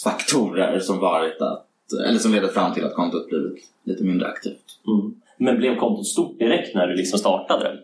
faktorer 0.04 0.80
som 0.80 0.98
varit 0.98 1.42
att, 1.42 1.65
eller 2.08 2.18
som 2.18 2.32
leder 2.32 2.48
fram 2.48 2.74
till 2.74 2.84
att 2.84 2.94
kontot 2.94 3.28
blivit 3.28 3.64
lite 3.84 4.04
mindre 4.04 4.28
aktivt. 4.28 4.80
Mm. 4.86 5.14
Men 5.38 5.56
blev 5.56 5.76
kontot 5.76 6.06
stort 6.06 6.38
direkt 6.38 6.74
när 6.74 6.86
du 6.86 6.96
liksom 6.96 7.18
startade 7.18 7.64
det? 7.64 7.78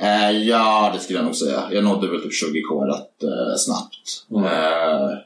Eh, 0.00 0.30
ja, 0.30 0.90
det 0.94 1.00
skulle 1.00 1.18
jag 1.18 1.24
nog 1.24 1.36
säga. 1.36 1.62
Jag 1.70 1.84
nådde 1.84 2.08
väl 2.08 2.22
typ 2.22 2.32
20k 2.32 2.86
rätt 2.86 3.22
eh, 3.22 3.56
snabbt. 3.56 4.26
Mm. 4.30 4.44
Eh, 4.44 5.18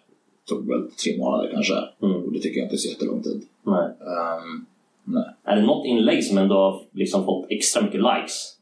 tog 0.49 0.69
väl 0.69 0.91
tre 0.91 1.19
månader 1.19 1.51
kanske. 1.53 1.75
Mm. 2.03 2.25
Och 2.25 2.33
det 2.33 2.39
tycker 2.39 2.59
jag 2.59 2.67
inte 2.67 2.77
är 2.77 2.79
så 2.79 2.89
jättelång 2.89 3.23
tid. 3.23 3.43
Nej. 3.67 3.85
Ehm, 3.85 4.67
nej. 5.05 5.25
Är 5.45 5.57
det 5.57 5.63
något 5.63 5.87
inlägg 5.87 6.25
som 6.25 6.39
ändå 6.39 6.55
har 6.55 6.83
liksom 6.93 7.25
fått 7.25 7.47
extra 7.51 7.83
mycket 7.83 8.01
likes? 8.01 8.57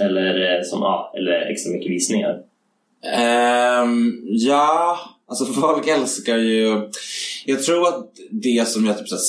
Eller, 0.00 0.56
eh, 0.56 0.62
som, 0.62 0.80
ja, 0.80 1.12
eller 1.16 1.50
extra 1.50 1.72
mycket 1.72 1.90
visningar? 1.90 2.42
Ehm, 3.02 4.20
ja, 4.24 4.98
alltså 5.32 5.60
folk 5.60 5.88
älskar 5.88 6.38
ju... 6.38 6.90
Jag 7.46 7.62
tror 7.62 7.88
att 7.88 8.10
det 8.30 8.68
som 8.68 8.86
jag 8.86 8.98
typ 8.98 9.08
så 9.08 9.14
här, 9.14 9.22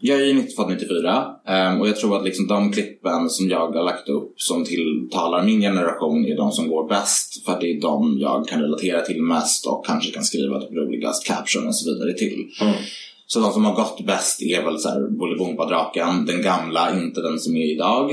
Jag 0.00 0.20
är 0.20 0.24
ju 0.24 0.34
90 0.34 0.56
född 0.56 0.68
94 0.68 1.34
ehm, 1.46 1.80
och 1.80 1.88
jag 1.88 1.96
tror 1.96 2.16
att 2.16 2.24
liksom 2.24 2.46
de 2.46 2.72
klippen 2.72 3.30
som 3.30 3.50
jag 3.50 3.72
har 3.72 3.84
lagt 3.84 4.08
upp 4.08 4.32
som 4.36 4.64
tilltalar 4.64 5.42
min 5.42 5.60
generation 5.60 6.26
är 6.26 6.36
de 6.36 6.52
som 6.52 6.68
går 6.68 6.88
bäst 6.88 7.44
för 7.44 7.52
att 7.52 7.60
det 7.60 7.70
är 7.70 7.80
de 7.80 8.18
jag 8.18 8.48
kan 8.48 8.62
relatera 8.62 9.00
till 9.00 9.22
mest 9.22 9.66
och 9.66 9.86
kanske 9.86 10.10
kan 10.10 10.24
skriva 10.24 10.60
typ 10.60 10.72
roligast 10.72 11.26
caption 11.26 11.66
och 11.66 11.76
så 11.76 11.92
vidare 11.92 12.12
till. 12.12 12.48
Mm. 12.60 12.74
Så 13.26 13.40
de 13.40 13.52
som 13.52 13.64
har 13.64 13.74
gått 13.74 14.06
bäst 14.06 14.42
är 14.42 14.64
väl 14.64 14.78
så 14.78 14.88
här 14.88 15.00
Bolibompa-draken, 15.10 16.26
den 16.26 16.42
gamla, 16.42 17.00
inte 17.02 17.20
den 17.20 17.38
som 17.38 17.56
är 17.56 17.72
idag. 17.72 18.10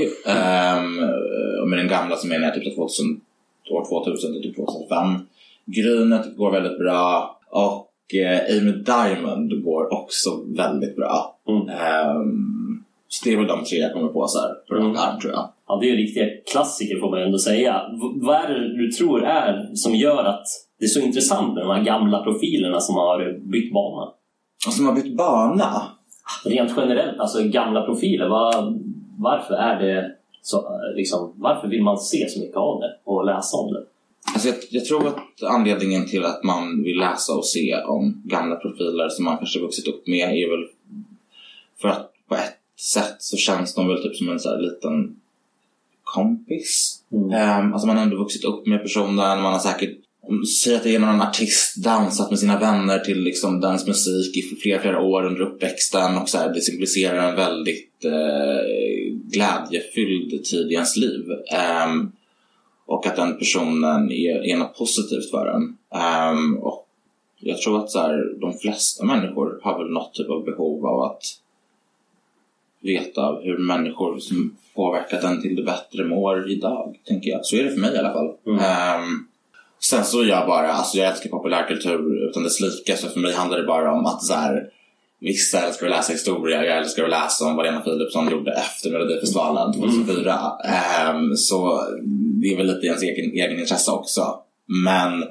Och 1.62 1.68
med 1.68 1.78
den 1.78 1.88
gamla 1.88 2.16
så 2.16 2.26
menar 2.26 2.46
jag 2.46 2.54
typ 2.54 2.74
2000, 2.74 3.20
år 3.70 4.04
2000 4.04 4.32
till 4.32 4.42
typ 4.42 4.56
2005. 4.56 5.26
Grynet 5.66 6.36
går 6.36 6.50
väldigt 6.50 6.78
bra 6.78 7.38
Och 7.50 7.88
eh, 8.14 8.58
Amy 8.58 8.72
Diamond 8.72 9.64
går 9.64 9.92
också 9.92 10.30
väldigt 10.56 10.96
bra. 10.96 11.38
Mm. 11.48 11.68
Ehm, 11.68 12.84
så 13.08 13.24
det 13.28 13.32
är 13.32 13.36
väl 13.38 13.46
de 13.46 13.64
tre 13.64 13.78
jag 13.78 13.92
kommer 13.92 14.08
på 14.08 14.26
så 14.26 14.40
här 14.40 14.54
på 14.68 14.74
Mm. 14.74 14.90
arm 14.90 15.20
tror 15.20 15.32
jag. 15.32 15.48
Ja, 15.68 15.78
det 15.80 15.86
är 15.86 15.90
ju 15.90 15.96
riktiga 15.96 16.26
klassiker 16.52 17.00
får 17.00 17.10
man 17.10 17.22
ändå 17.22 17.38
säga. 17.38 17.72
V- 17.90 18.20
vad 18.26 18.36
är 18.36 18.48
det 18.48 18.76
du 18.76 18.90
tror 18.90 19.24
är 19.24 19.70
som 19.74 19.94
gör 19.94 20.24
att 20.24 20.44
det 20.78 20.84
är 20.84 20.88
så 20.88 21.00
intressant 21.00 21.54
med 21.54 21.62
de 21.64 21.70
här 21.76 21.84
gamla 21.84 22.22
profilerna 22.22 22.80
som 22.80 22.94
har 22.94 23.38
bytt 23.52 23.72
bana? 23.72 24.12
Och 24.66 24.72
som 24.72 24.86
har 24.86 24.94
bytt 24.94 25.16
bana. 25.16 25.82
Rent 26.44 26.72
generellt, 26.76 27.20
alltså 27.20 27.42
gamla 27.42 27.82
profiler. 27.86 28.28
Vad, 28.28 28.80
varför 29.18 29.54
är 29.54 29.80
det 29.82 30.10
så, 30.42 30.64
liksom, 30.96 31.32
varför 31.36 31.68
vill 31.68 31.82
man 31.82 31.98
se 31.98 32.28
så 32.28 32.40
mycket 32.40 32.56
av 32.56 32.80
det 32.80 32.90
och 33.04 33.24
läsa 33.24 33.56
om 33.56 33.72
det? 33.72 33.82
Alltså 34.34 34.48
jag, 34.48 34.56
jag 34.70 34.84
tror 34.84 35.08
att 35.08 35.42
anledningen 35.42 36.06
till 36.06 36.24
att 36.24 36.44
man 36.44 36.82
vill 36.82 36.98
läsa 36.98 37.32
och 37.32 37.46
se 37.46 37.76
om 37.76 38.22
gamla 38.24 38.56
profiler 38.56 39.08
som 39.08 39.24
man 39.24 39.38
kanske 39.38 39.60
vuxit 39.60 39.88
upp 39.88 40.06
med 40.06 40.28
är 40.28 40.50
väl 40.50 40.68
för 41.80 41.88
att 41.88 42.12
på 42.28 42.34
ett 42.34 42.58
sätt 42.80 43.16
så 43.18 43.36
känns 43.36 43.74
de 43.74 43.88
väl 43.88 44.02
typ 44.02 44.16
som 44.16 44.28
en 44.28 44.40
så 44.40 44.56
liten 44.56 45.16
kompis. 46.02 47.02
Mm. 47.12 47.30
Ehm, 47.30 47.72
alltså 47.72 47.86
man 47.86 47.96
har 47.96 48.04
ändå 48.04 48.16
vuxit 48.16 48.44
upp 48.44 48.66
med 48.66 48.82
personen, 48.82 49.16
man 49.16 49.52
har 49.52 49.58
säkert 49.58 49.98
Säg 50.62 50.74
att 50.74 50.82
det 50.82 50.94
är 50.94 50.98
någon 50.98 51.20
artist 51.20 51.84
dansat 51.84 52.30
med 52.30 52.38
sina 52.38 52.58
vänner 52.58 52.98
till 52.98 53.22
liksom 53.22 53.60
dens 53.60 53.86
musik 53.86 54.36
i 54.36 54.42
flera, 54.62 54.80
flera 54.80 55.00
år 55.00 55.26
under 55.26 55.40
uppväxten 55.40 56.16
och 56.16 56.28
så 56.28 56.38
här, 56.38 56.54
det 56.54 56.60
symboliserar 56.60 57.28
en 57.28 57.36
väldigt 57.36 58.04
eh, 58.04 59.14
glädjefylld 59.32 60.44
tid 60.44 60.70
i 60.70 60.74
ens 60.74 60.96
liv. 60.96 61.24
Ehm, 61.54 62.12
och 62.86 63.06
att 63.06 63.16
den 63.16 63.38
personen 63.38 64.12
är, 64.12 64.52
är 64.52 64.56
något 64.56 64.78
positivt 64.78 65.30
för 65.30 65.46
en. 65.46 65.76
Ehm, 66.00 66.56
och 66.58 66.86
jag 67.38 67.58
tror 67.58 67.78
att 67.78 67.90
så 67.90 67.98
här, 67.98 68.40
de 68.40 68.52
flesta 68.52 69.04
människor 69.04 69.60
har 69.62 69.78
väl 69.78 69.92
något 69.92 70.14
typ 70.14 70.30
av 70.30 70.44
behov 70.44 70.86
av 70.86 71.00
att 71.00 71.22
veta 72.80 73.38
hur 73.42 73.58
människor 73.58 74.18
som 74.18 74.56
påverkat 74.74 75.24
en 75.24 75.42
till 75.42 75.56
det 75.56 75.62
bättre 75.62 76.04
mår 76.04 76.50
idag, 76.50 76.98
tänker 77.04 77.30
jag. 77.30 77.46
Så 77.46 77.56
är 77.56 77.64
det 77.64 77.70
för 77.70 77.80
mig 77.80 77.94
i 77.94 77.98
alla 77.98 78.12
fall. 78.12 78.32
Mm. 78.46 78.58
Ehm, 78.58 79.26
sen 79.78 80.04
så 80.04 80.20
är 80.20 80.26
jag 80.26 80.46
bara, 80.46 80.72
alltså 80.72 80.98
jag 80.98 81.08
älskar 81.08 81.30
populärkultur 81.30 82.28
utan 82.28 82.42
dess 82.42 82.60
like, 82.60 82.96
så 82.96 83.08
för 83.08 83.20
mig 83.20 83.32
handlar 83.32 83.58
det 83.58 83.66
bara 83.66 83.92
om 83.92 84.06
att 84.06 84.22
så 84.22 84.34
här, 84.34 84.70
Vissa 85.22 85.66
älskar 85.66 85.86
att 85.86 85.92
läsa 85.92 86.12
historia, 86.12 86.64
jag 86.64 86.78
älskar 86.78 87.04
att 87.04 87.10
läsa 87.10 87.46
om 87.46 87.56
vad 87.56 87.66
Lena 87.66 87.80
Philipsson 87.80 88.30
gjorde 88.30 88.52
efter 88.52 88.90
Melodifestivalen 88.90 89.72
2004. 89.72 90.34
Ehm, 90.64 91.36
så 91.36 91.80
det 92.42 92.46
är 92.46 92.56
väl 92.56 92.66
lite 92.66 92.86
i 92.86 92.86
ens 92.86 93.02
egen, 93.02 93.30
egen 93.30 93.60
intresse 93.60 93.90
också. 93.90 94.22
Men 94.84 95.24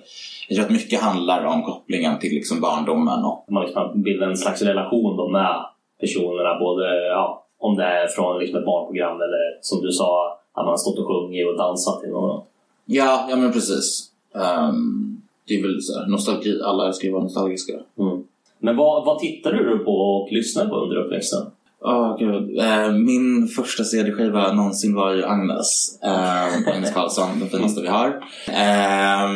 jag 0.47 0.55
tror 0.55 0.65
att 0.65 0.71
mycket 0.71 0.99
handlar 0.99 1.45
om 1.45 1.63
kopplingen 1.63 2.19
till 2.19 2.33
liksom 2.33 2.61
barndomen 2.61 3.23
och 3.23 3.45
Man 3.49 3.63
liksom 3.65 4.01
bildar 4.03 4.27
en 4.27 4.37
slags 4.37 4.61
relation 4.61 5.17
då 5.17 5.29
med 5.29 5.65
personerna, 5.99 6.59
både 6.59 7.07
ja, 7.07 7.45
om 7.59 7.75
det 7.75 7.83
är 7.83 8.07
från 8.07 8.39
liksom 8.39 8.59
ett 8.59 8.65
barnprogram 8.65 9.15
eller 9.15 9.61
som 9.61 9.81
du 9.81 9.91
sa, 9.91 10.39
att 10.53 10.65
man 10.65 10.77
stått 10.77 10.99
och 10.99 11.07
sjungit 11.07 11.47
och 11.47 11.57
dansat 11.57 12.01
till 12.01 12.09
någon. 12.09 12.41
Ja, 12.85 13.27
ja 13.29 13.35
men 13.35 13.51
precis. 13.53 14.11
Ehm, 14.35 15.21
det 15.47 15.53
är 15.53 15.61
väl 15.61 15.81
så 15.81 16.05
nostalgi, 16.07 16.61
alla 16.63 16.87
älskar 16.87 17.03
ju 17.05 17.09
att 17.09 17.13
vara 17.13 17.23
nostalgiska. 17.23 17.73
Mm. 17.99 18.20
Men 18.61 18.75
vad, 18.75 19.05
vad 19.05 19.19
tittade 19.19 19.57
du 19.57 19.77
på 19.77 19.91
och 19.91 20.31
lyssnade 20.31 20.69
på 20.69 20.75
under 20.75 20.95
uppväxten? 20.95 21.41
Åh 21.83 22.17
gud. 22.19 22.57
Eh, 22.59 22.91
min 22.91 23.47
första 23.47 23.83
CD-skiva 23.83 24.53
någonsin 24.53 24.95
var 24.95 25.13
ju 25.13 25.25
Agnes. 25.25 25.99
Eh, 26.03 26.63
på 26.65 26.71
Agnes 26.71 26.93
Karlsson, 26.93 27.39
den 27.39 27.49
finaste 27.49 27.81
vi 27.81 27.87
har. 27.87 28.07
Eh, 28.47 29.29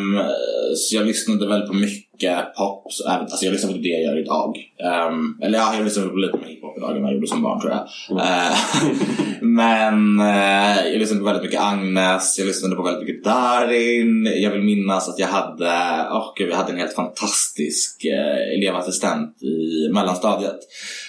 så 0.76 0.96
jag 0.96 1.06
lyssnade 1.06 1.48
väl 1.48 1.62
på 1.62 1.74
mycket 1.74 2.56
pop. 2.56 2.86
Så, 2.90 3.10
alltså 3.10 3.46
jag 3.46 3.52
lyssnar 3.52 3.72
på 3.72 3.78
det 3.78 3.88
jag 3.88 4.04
gör 4.04 4.20
idag. 4.20 4.58
Ehm, 4.80 5.40
eller 5.42 5.58
ja, 5.58 5.76
jag 5.76 5.84
lyssnar 5.84 6.08
på 6.08 6.16
lite 6.16 6.38
mer 6.38 6.62
idag 6.78 6.98
än 6.98 7.04
jag 7.04 7.14
gjorde 7.14 7.28
som 7.28 7.42
barn 7.42 7.62
tror 7.62 7.74
jag. 7.74 7.88
Mm. 8.12 8.24
Eh, 8.24 8.58
men 9.42 10.20
eh, 10.20 10.88
jag 10.92 11.00
lyssnade 11.00 11.20
på 11.20 11.26
väldigt 11.26 11.44
mycket 11.44 11.62
Agnes, 11.62 12.40
jag 12.40 12.48
lyssnade 12.48 12.76
på 12.76 12.84
väldigt 12.84 13.08
mycket 13.08 13.24
Darin. 13.24 14.34
Jag 14.36 14.52
vill 14.52 14.62
minnas 14.64 15.10
att 15.10 15.20
jag 15.20 15.28
hade, 15.28 15.72
åh 16.12 16.34
gud, 16.38 16.50
jag 16.50 16.58
hade 16.58 16.72
en 16.72 16.80
helt 16.80 16.96
fantastisk 16.96 18.06
eh, 18.06 18.58
elevassistent 18.58 19.44
i 19.44 19.94
mellanstadiet. 19.94 20.60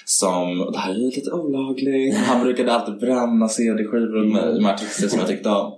Som, 0.08 0.58
det 0.72 0.78
här 0.78 0.90
är 0.90 0.98
lite 0.98 1.32
olagligt, 1.32 2.16
han 2.26 2.42
brukade 2.44 2.72
alltid 2.74 2.98
bränna 2.98 3.48
CD-skivor 3.48 4.20
åt 4.26 4.32
mig 4.32 4.60
med 4.60 4.74
artister 4.74 5.08
som 5.08 5.18
jag 5.18 5.28
tyckte 5.28 5.48
om. 5.48 5.72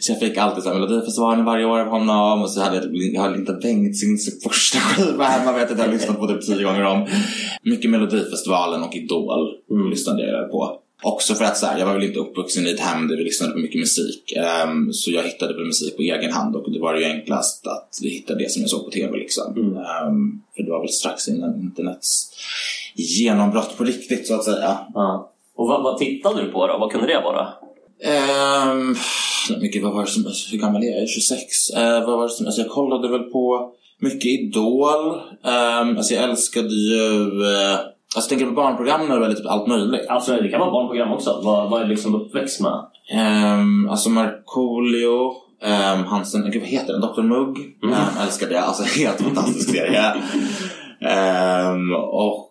Så 0.00 0.12
jag 0.12 0.20
fick 0.20 0.36
alltid 0.36 0.62
så 0.62 0.68
här 0.68 0.76
Melodifestivalen 0.80 1.44
varje 1.44 1.64
år 1.64 1.78
av 1.78 1.86
honom 1.86 2.42
och 2.42 2.50
så 2.50 2.60
hade 2.60 2.76
jag, 2.76 2.84
typ- 2.84 3.14
jag 3.14 3.22
hade 3.22 3.34
Linda 3.36 3.52
Bengtzings 3.52 4.42
första 4.42 4.78
skiva 4.78 5.24
hemma 5.24 5.52
vet 5.52 5.62
jag 5.62 5.72
att 5.72 5.78
jag 5.78 5.86
har 5.86 5.92
lyssnat 5.92 6.18
på 6.20 6.26
typ 6.28 6.46
tio 6.46 6.64
gånger 6.64 6.84
om. 6.84 7.06
Mycket 7.62 7.90
Melodifestivalen 7.90 8.82
och 8.82 8.94
Idol 8.96 9.48
Mm. 9.70 9.90
lyssnade 9.90 10.26
jag 10.30 10.50
på. 10.50 10.72
Också 11.02 11.34
för 11.34 11.44
att 11.44 11.56
så 11.56 11.66
här, 11.66 11.78
jag 11.78 11.86
var 11.86 11.94
väl 11.94 12.04
inte 12.04 12.18
uppvuxen 12.18 12.66
i 12.66 12.70
ett 12.70 12.80
hem 12.80 13.08
där 13.08 13.16
vi 13.16 13.24
lyssnade 13.24 13.52
på 13.52 13.58
mycket 13.58 13.80
musik. 13.80 14.32
Ehm, 14.36 14.92
så 14.92 15.10
jag 15.10 15.22
hittade 15.22 15.54
väl 15.54 15.64
musik 15.64 15.96
på 15.96 16.02
egen 16.02 16.32
hand 16.32 16.56
och 16.56 16.72
det 16.72 16.80
var 16.80 16.96
ju 16.96 17.04
enklast 17.04 17.66
att 17.66 17.88
hitta 18.02 18.34
det 18.34 18.50
som 18.50 18.62
jag 18.62 18.70
såg 18.70 18.84
på 18.84 18.90
TV 18.90 19.18
liksom. 19.18 19.56
Mm. 19.56 19.76
Ehm, 19.76 20.40
för 20.56 20.62
det 20.62 20.70
var 20.70 20.80
väl 20.80 20.88
strax 20.88 21.28
innan 21.28 21.60
internets 21.60 22.30
genombrott 22.94 23.76
på 23.76 23.84
riktigt 23.84 24.26
så 24.26 24.34
att 24.34 24.44
säga. 24.44 24.78
Ja. 24.94 25.32
Och 25.56 25.68
vad, 25.68 25.82
vad 25.82 25.98
tittade 25.98 26.42
du 26.42 26.50
på 26.50 26.66
då? 26.66 26.78
Vad 26.78 26.92
kunde 26.92 27.06
det 27.06 27.20
vara? 27.20 27.48
Um, 28.72 28.96
mycket, 29.60 29.82
vad 29.82 29.94
var 29.94 30.04
det 30.04 30.10
som, 30.10 30.26
alltså, 30.26 30.50
hur 30.50 30.58
gammal 30.58 30.82
är 30.82 30.86
jag? 30.86 30.96
Jag 30.96 31.02
är 31.02 31.06
26. 31.06 31.70
Eh, 31.70 32.06
vad 32.06 32.18
var 32.18 32.22
det 32.22 32.28
som, 32.28 32.46
alltså 32.46 32.60
jag 32.60 32.70
kollade 32.70 33.08
väl 33.08 33.22
på 33.22 33.72
mycket 34.00 34.24
Idol. 34.24 35.14
Um, 35.42 35.96
alltså 35.96 36.14
jag 36.14 36.24
älskade 36.24 36.74
ju, 36.74 37.30
uh, 37.30 37.78
alltså 38.16 38.28
tänker 38.28 38.46
på 38.46 38.52
barnprogrammen 38.52 39.16
och 39.16 39.22
väldigt 39.22 39.38
typ 39.38 39.50
allt 39.50 39.66
möjligt. 39.66 40.06
Alltså, 40.08 40.36
det 40.36 40.48
kan 40.48 40.60
vara 40.60 40.70
barnprogram 40.70 41.12
också. 41.12 41.40
Vad, 41.44 41.70
vad 41.70 41.82
är 41.82 41.86
liksom 41.86 42.14
uppväxt 42.14 42.60
med? 42.60 42.86
Um, 43.14 43.88
alltså 43.90 44.10
Markoolio, 44.10 45.32
um, 45.62 46.04
Hansen, 46.04 46.50
gud 46.50 46.62
vad 46.62 46.70
heter 46.70 46.92
den? 46.92 47.00
Dr 47.00 47.22
Mugg. 47.22 47.58
Mm. 47.82 47.94
Um, 47.94 48.22
älskade 48.22 48.54
jag, 48.54 48.64
alltså 48.64 48.82
helt 48.98 49.20
fantastisk 49.20 49.70
serie. 49.70 50.14
um, 51.70 51.94
och 51.94 52.44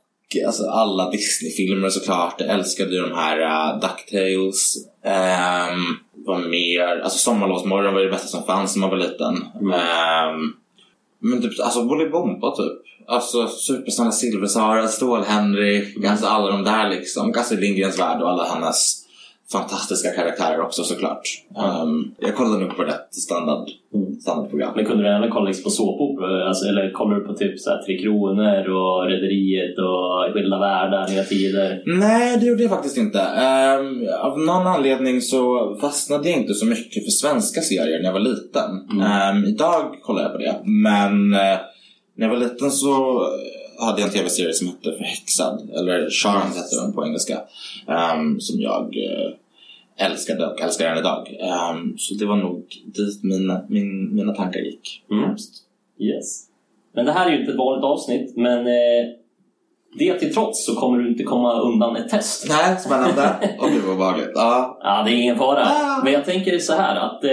alltså 0.48 0.70
alla 0.70 1.10
Disney-filmer 1.10 1.90
såklart. 1.90 2.36
Jag 2.38 2.50
älskade 2.50 2.96
ju 2.96 3.02
de 3.02 3.16
här 3.16 3.40
uh, 3.40 3.80
DuckTales. 3.80 4.76
Um, 5.06 5.98
vad 6.26 6.50
mer? 6.50 7.02
Alltså 7.04 7.18
Sommarlovsmorgon 7.18 7.94
var 7.94 8.02
det 8.02 8.10
bästa 8.10 8.28
som 8.28 8.44
fanns 8.44 8.76
när 8.76 8.82
man 8.82 8.90
var 8.90 8.98
liten. 8.98 9.46
Mm. 9.62 9.74
Um, 9.74 10.54
men 11.20 11.42
typ, 11.42 11.60
alltså 11.60 11.84
Bolibompa 11.84 12.56
typ. 12.56 12.82
Alltså 13.08 13.48
Supersnälla 13.48 14.12
Silversara, 14.12 14.88
Stål-Henrik, 14.88 16.06
alltså 16.06 16.26
alla 16.26 16.52
de 16.52 16.64
där 16.64 16.90
liksom. 16.90 17.34
Astrid 17.38 17.60
Lindgrens 17.60 18.00
Värld 18.00 18.22
och 18.22 18.30
alla 18.30 18.44
hennes 18.44 19.04
fantastiska 19.52 20.10
karaktärer 20.12 20.62
också 20.62 20.84
såklart. 20.84 21.22
Um, 21.84 22.16
jag 22.20 22.36
kollade 22.36 22.58
nog 22.64 22.76
på 22.78 22.84
rätt 22.84 23.14
standard, 23.16 23.70
Mm. 23.96 24.20
standardprogram. 24.20 24.74
Men 24.76 24.86
kunde 24.86 25.04
du 25.04 25.10
även 25.10 25.30
kolla 25.30 25.46
liksom 25.48 25.64
på 25.64 25.70
såpoperor? 25.70 26.42
Alltså, 26.42 26.66
eller 26.66 26.92
kollade 26.92 27.22
du 27.22 27.28
på 27.28 27.34
typ 27.34 27.60
så 27.60 27.70
här, 27.70 27.78
Tre 27.78 27.98
Kronor 28.02 28.70
och 28.70 29.06
Rederiet 29.06 29.78
och 29.78 30.34
Skilda 30.34 30.60
Världar, 30.60 31.08
Nya 31.10 31.24
Tider? 31.24 31.84
Nej, 31.86 32.38
det 32.40 32.46
gjorde 32.46 32.62
jag 32.64 32.72
faktiskt 32.72 32.98
inte. 32.98 33.20
Ehm, 33.22 34.08
av 34.22 34.40
någon 34.40 34.68
anledning 34.68 35.22
så 35.22 35.76
fastnade 35.82 36.30
jag 36.30 36.40
inte 36.40 36.54
så 36.54 36.66
mycket 36.66 37.04
för 37.06 37.12
svenska 37.12 37.62
serier 37.62 37.98
när 38.00 38.06
jag 38.06 38.14
var 38.14 38.20
liten. 38.20 38.70
Mm. 38.92 39.02
Ehm, 39.12 39.46
idag 39.46 39.96
kollar 40.02 40.22
jag 40.24 40.32
på 40.32 40.38
det. 40.38 40.56
Men 40.64 41.34
eh, 41.34 41.58
när 42.18 42.28
jag 42.28 42.34
var 42.34 42.40
liten 42.40 42.72
så 42.72 43.22
hade 43.80 44.02
jag 44.02 44.08
en 44.08 44.14
tv-serie 44.14 44.54
som 44.54 44.68
hette 44.68 44.98
Förhäxad. 44.98 45.70
Eller 45.70 46.10
Charmed 46.10 46.58
hette 46.58 46.76
den 46.84 46.94
på 46.94 47.06
engelska. 47.06 47.38
ehm, 47.88 48.40
som 48.40 48.62
jag 48.62 48.84
eh, 48.98 50.06
älskade 50.06 50.48
och 50.48 50.62
älskar 50.62 50.92
än 50.92 50.98
idag. 50.98 51.38
Ehm, 51.40 51.98
så 51.98 52.14
det 52.14 52.26
var 52.26 52.36
nog 52.36 52.66
dit 52.86 53.24
mina, 53.24 53.62
min, 53.70 54.16
mina 54.16 54.34
tankar 54.34 54.60
gick. 54.60 55.04
Mm. 55.12 55.30
Yes. 56.00 56.44
Men 56.94 57.06
det 57.06 57.12
här 57.12 57.28
är 57.28 57.32
ju 57.32 57.40
inte 57.40 57.52
ett 57.52 57.58
vanligt 57.58 57.84
avsnitt, 57.84 58.36
men 58.36 58.68
eh, 58.68 59.08
det 59.98 60.20
till 60.20 60.34
trots 60.34 60.66
så 60.66 60.76
kommer 60.76 61.00
du 61.00 61.10
inte 61.10 61.24
komma 61.24 61.62
undan 61.62 61.96
ett 61.96 62.10
test. 62.10 62.46
Nej, 62.50 62.78
spännande. 62.80 63.56
Och 63.60 63.70
gud 63.70 63.84
vad 63.84 63.96
obehagligt. 63.96 64.32
Ja. 64.36 64.80
Ja, 64.82 65.04
det 65.04 65.12
är 65.12 65.16
ingen 65.16 65.38
fara. 65.38 65.66
Ah. 65.66 66.02
Men 66.04 66.14
jag 66.14 66.26
tänker 66.26 66.60
så 66.60 66.74
här 66.74 66.96
att 66.96 67.24
eh, 67.24 67.32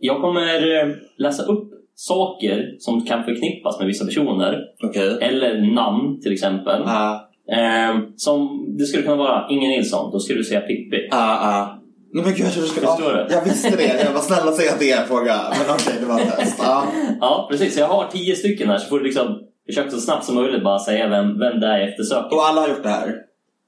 jag 0.00 0.20
kommer 0.20 0.76
eh, 0.80 0.94
läsa 1.16 1.42
upp 1.42 1.69
saker 2.08 2.76
som 2.78 3.04
kan 3.06 3.24
förknippas 3.24 3.78
med 3.78 3.86
vissa 3.86 4.04
personer. 4.04 4.58
Okej. 4.84 5.18
Eller 5.20 5.74
namn 5.74 6.20
till 6.20 6.32
exempel. 6.32 6.82
Ja. 6.86 7.28
Eh, 7.52 7.98
som, 8.16 8.66
det 8.78 8.84
skulle 8.84 9.02
kunna 9.02 9.16
vara 9.16 9.46
Inger 9.50 9.68
Nilsson, 9.68 10.10
då 10.12 10.18
skulle 10.18 10.38
du 10.38 10.44
säga 10.44 10.60
Pippi. 10.60 11.08
Ja, 11.10 11.38
ja. 11.42 11.76
Nej 12.12 12.24
men 12.24 12.34
gud, 12.34 12.46
jag 12.46 12.52
trodde 12.52 12.66
du 12.66 12.70
skulle... 12.70 12.86
Förstår 12.86 13.12
du? 13.12 13.34
Jag 13.34 13.44
visste 13.44 13.76
det. 13.76 14.04
Jag 14.04 14.12
var 14.12 14.20
snäll 14.20 14.48
att 14.48 14.54
säga 14.54 14.72
att 14.72 14.78
det 14.78 14.90
är 14.90 15.00
en 15.00 15.08
fråga. 15.08 15.34
Men 15.50 15.74
okej, 15.74 15.94
det 16.00 16.06
var 16.06 16.20
ett 16.20 16.36
test. 16.36 16.58
Ja. 16.62 16.84
Ja, 17.20 17.46
precis. 17.50 17.78
Jag 17.78 17.86
har 17.86 18.06
tio 18.06 18.34
stycken 18.34 18.68
här 18.68 18.78
så 18.78 18.88
får 18.88 18.98
du 18.98 19.04
liksom 19.04 19.38
försöka 19.66 19.90
så 19.90 20.00
snabbt 20.00 20.24
som 20.24 20.34
möjligt 20.34 20.64
bara 20.64 20.78
säga 20.78 21.08
vem, 21.08 21.38
vem 21.38 21.60
det 21.60 21.66
är 21.66 21.78
jag 21.78 21.88
eftersöker. 21.88 22.36
Och 22.36 22.44
alla 22.48 22.60
har 22.60 22.68
gjort 22.68 22.82
det 22.82 22.88
här? 22.88 23.14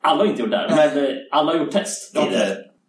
Alla 0.02 0.18
har 0.18 0.26
inte 0.26 0.42
gjort 0.42 0.50
det 0.50 0.56
här, 0.56 0.68
men 0.68 1.04
eh, 1.04 1.10
alla 1.30 1.52
har 1.52 1.58
gjort 1.58 1.70
test. 1.70 2.16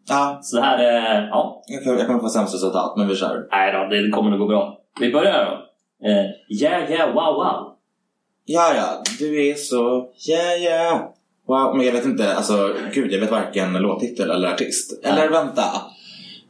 Ja, 0.10 0.40
Så 0.42 0.56
det 0.56 0.62
här 0.62 0.78
är... 0.78 1.28
Ja, 1.28 1.64
jag 1.86 2.08
kommer 2.08 2.20
få 2.20 2.30
sämst 2.30 2.54
resultat, 2.56 2.98
men 2.98 3.08
vi 3.08 3.16
kör. 3.16 3.48
nej 3.52 3.74
då, 3.74 3.96
det 3.96 4.10
kommer 4.10 4.30
nog 4.30 4.40
gå 4.40 4.48
bra. 4.48 4.80
Vi 5.00 5.12
börjar 5.12 5.46
då. 5.46 5.52
Eh, 6.08 6.26
yeah, 6.62 6.92
yeah, 6.92 7.08
wow, 7.08 7.36
wow. 7.36 7.76
Ja, 8.46 8.74
ja, 8.76 9.04
du 9.20 9.50
är 9.50 9.54
så... 9.56 10.08
Yeah, 10.30 10.62
yeah. 10.62 11.02
Wow, 11.48 11.78
men 11.78 11.86
jag 11.86 11.94
vet 11.94 12.06
inte, 12.06 12.36
alltså 12.36 12.74
gud, 12.94 13.12
jag 13.12 13.20
vet 13.20 13.32
varken 13.32 13.74
låttitel 13.74 14.32
eller 14.32 14.54
artist. 14.54 15.06
Eller 15.06 15.30
vänta. 15.30 15.64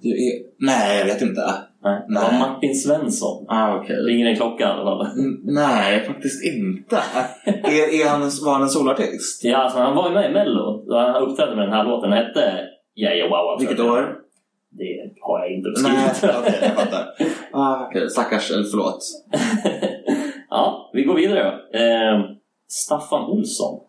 Du 0.02 0.10
är... 0.10 0.32
Nej, 0.60 1.00
jag 1.00 1.06
vet 1.06 1.22
inte. 1.22 1.42
Nej. 1.84 2.02
Det 2.08 2.14
var 2.14 2.32
Nej. 2.32 2.40
Martin 2.40 2.76
Svensson. 2.76 3.46
Ah, 3.50 3.76
okej. 3.76 3.96
Ringer 3.96 4.28
en 4.28 4.36
klocka. 4.36 4.74
Mm, 4.74 5.40
Nej, 5.44 6.06
faktiskt 6.06 6.44
inte. 6.44 6.96
är, 7.46 8.02
är 8.02 8.10
han, 8.10 8.22
var 8.22 8.54
han 8.54 8.62
en 8.62 8.70
solartist? 8.70 9.44
Ja, 9.44 9.58
alltså, 9.58 9.80
han 9.80 9.96
var 9.96 10.10
ju 10.10 10.14
med 10.14 10.32
i 10.32 10.34
Mello. 10.34 10.86
Han 10.94 11.24
uppträdde 11.24 11.56
med 11.56 11.66
den 11.66 11.74
här 11.74 11.84
låten. 11.84 12.10
Den 12.10 12.26
hette 12.26 12.70
Yeah 12.96 13.18
Yeah 13.18 13.30
Wow 13.30 13.46
Wow. 13.46 13.60
Vilket 13.60 13.80
år? 13.80 14.23
Har 15.44 15.50
jag 15.50 15.58
inte 15.58 15.70
Nej, 15.82 16.08
uppskrivit. 16.10 16.36
okej, 16.40 16.60
jag 16.62 16.76
fattar. 16.76 17.10
Ah, 17.54 17.86
okej, 17.88 18.10
stackars, 18.10 18.52
eller 18.52 18.64
förlåt. 18.64 19.06
ja, 20.50 20.90
vi 20.94 21.04
går 21.04 21.16
vidare. 21.16 21.48
Eh, 21.74 22.22
Staffan 22.68 23.24
Olsson. 23.26 23.80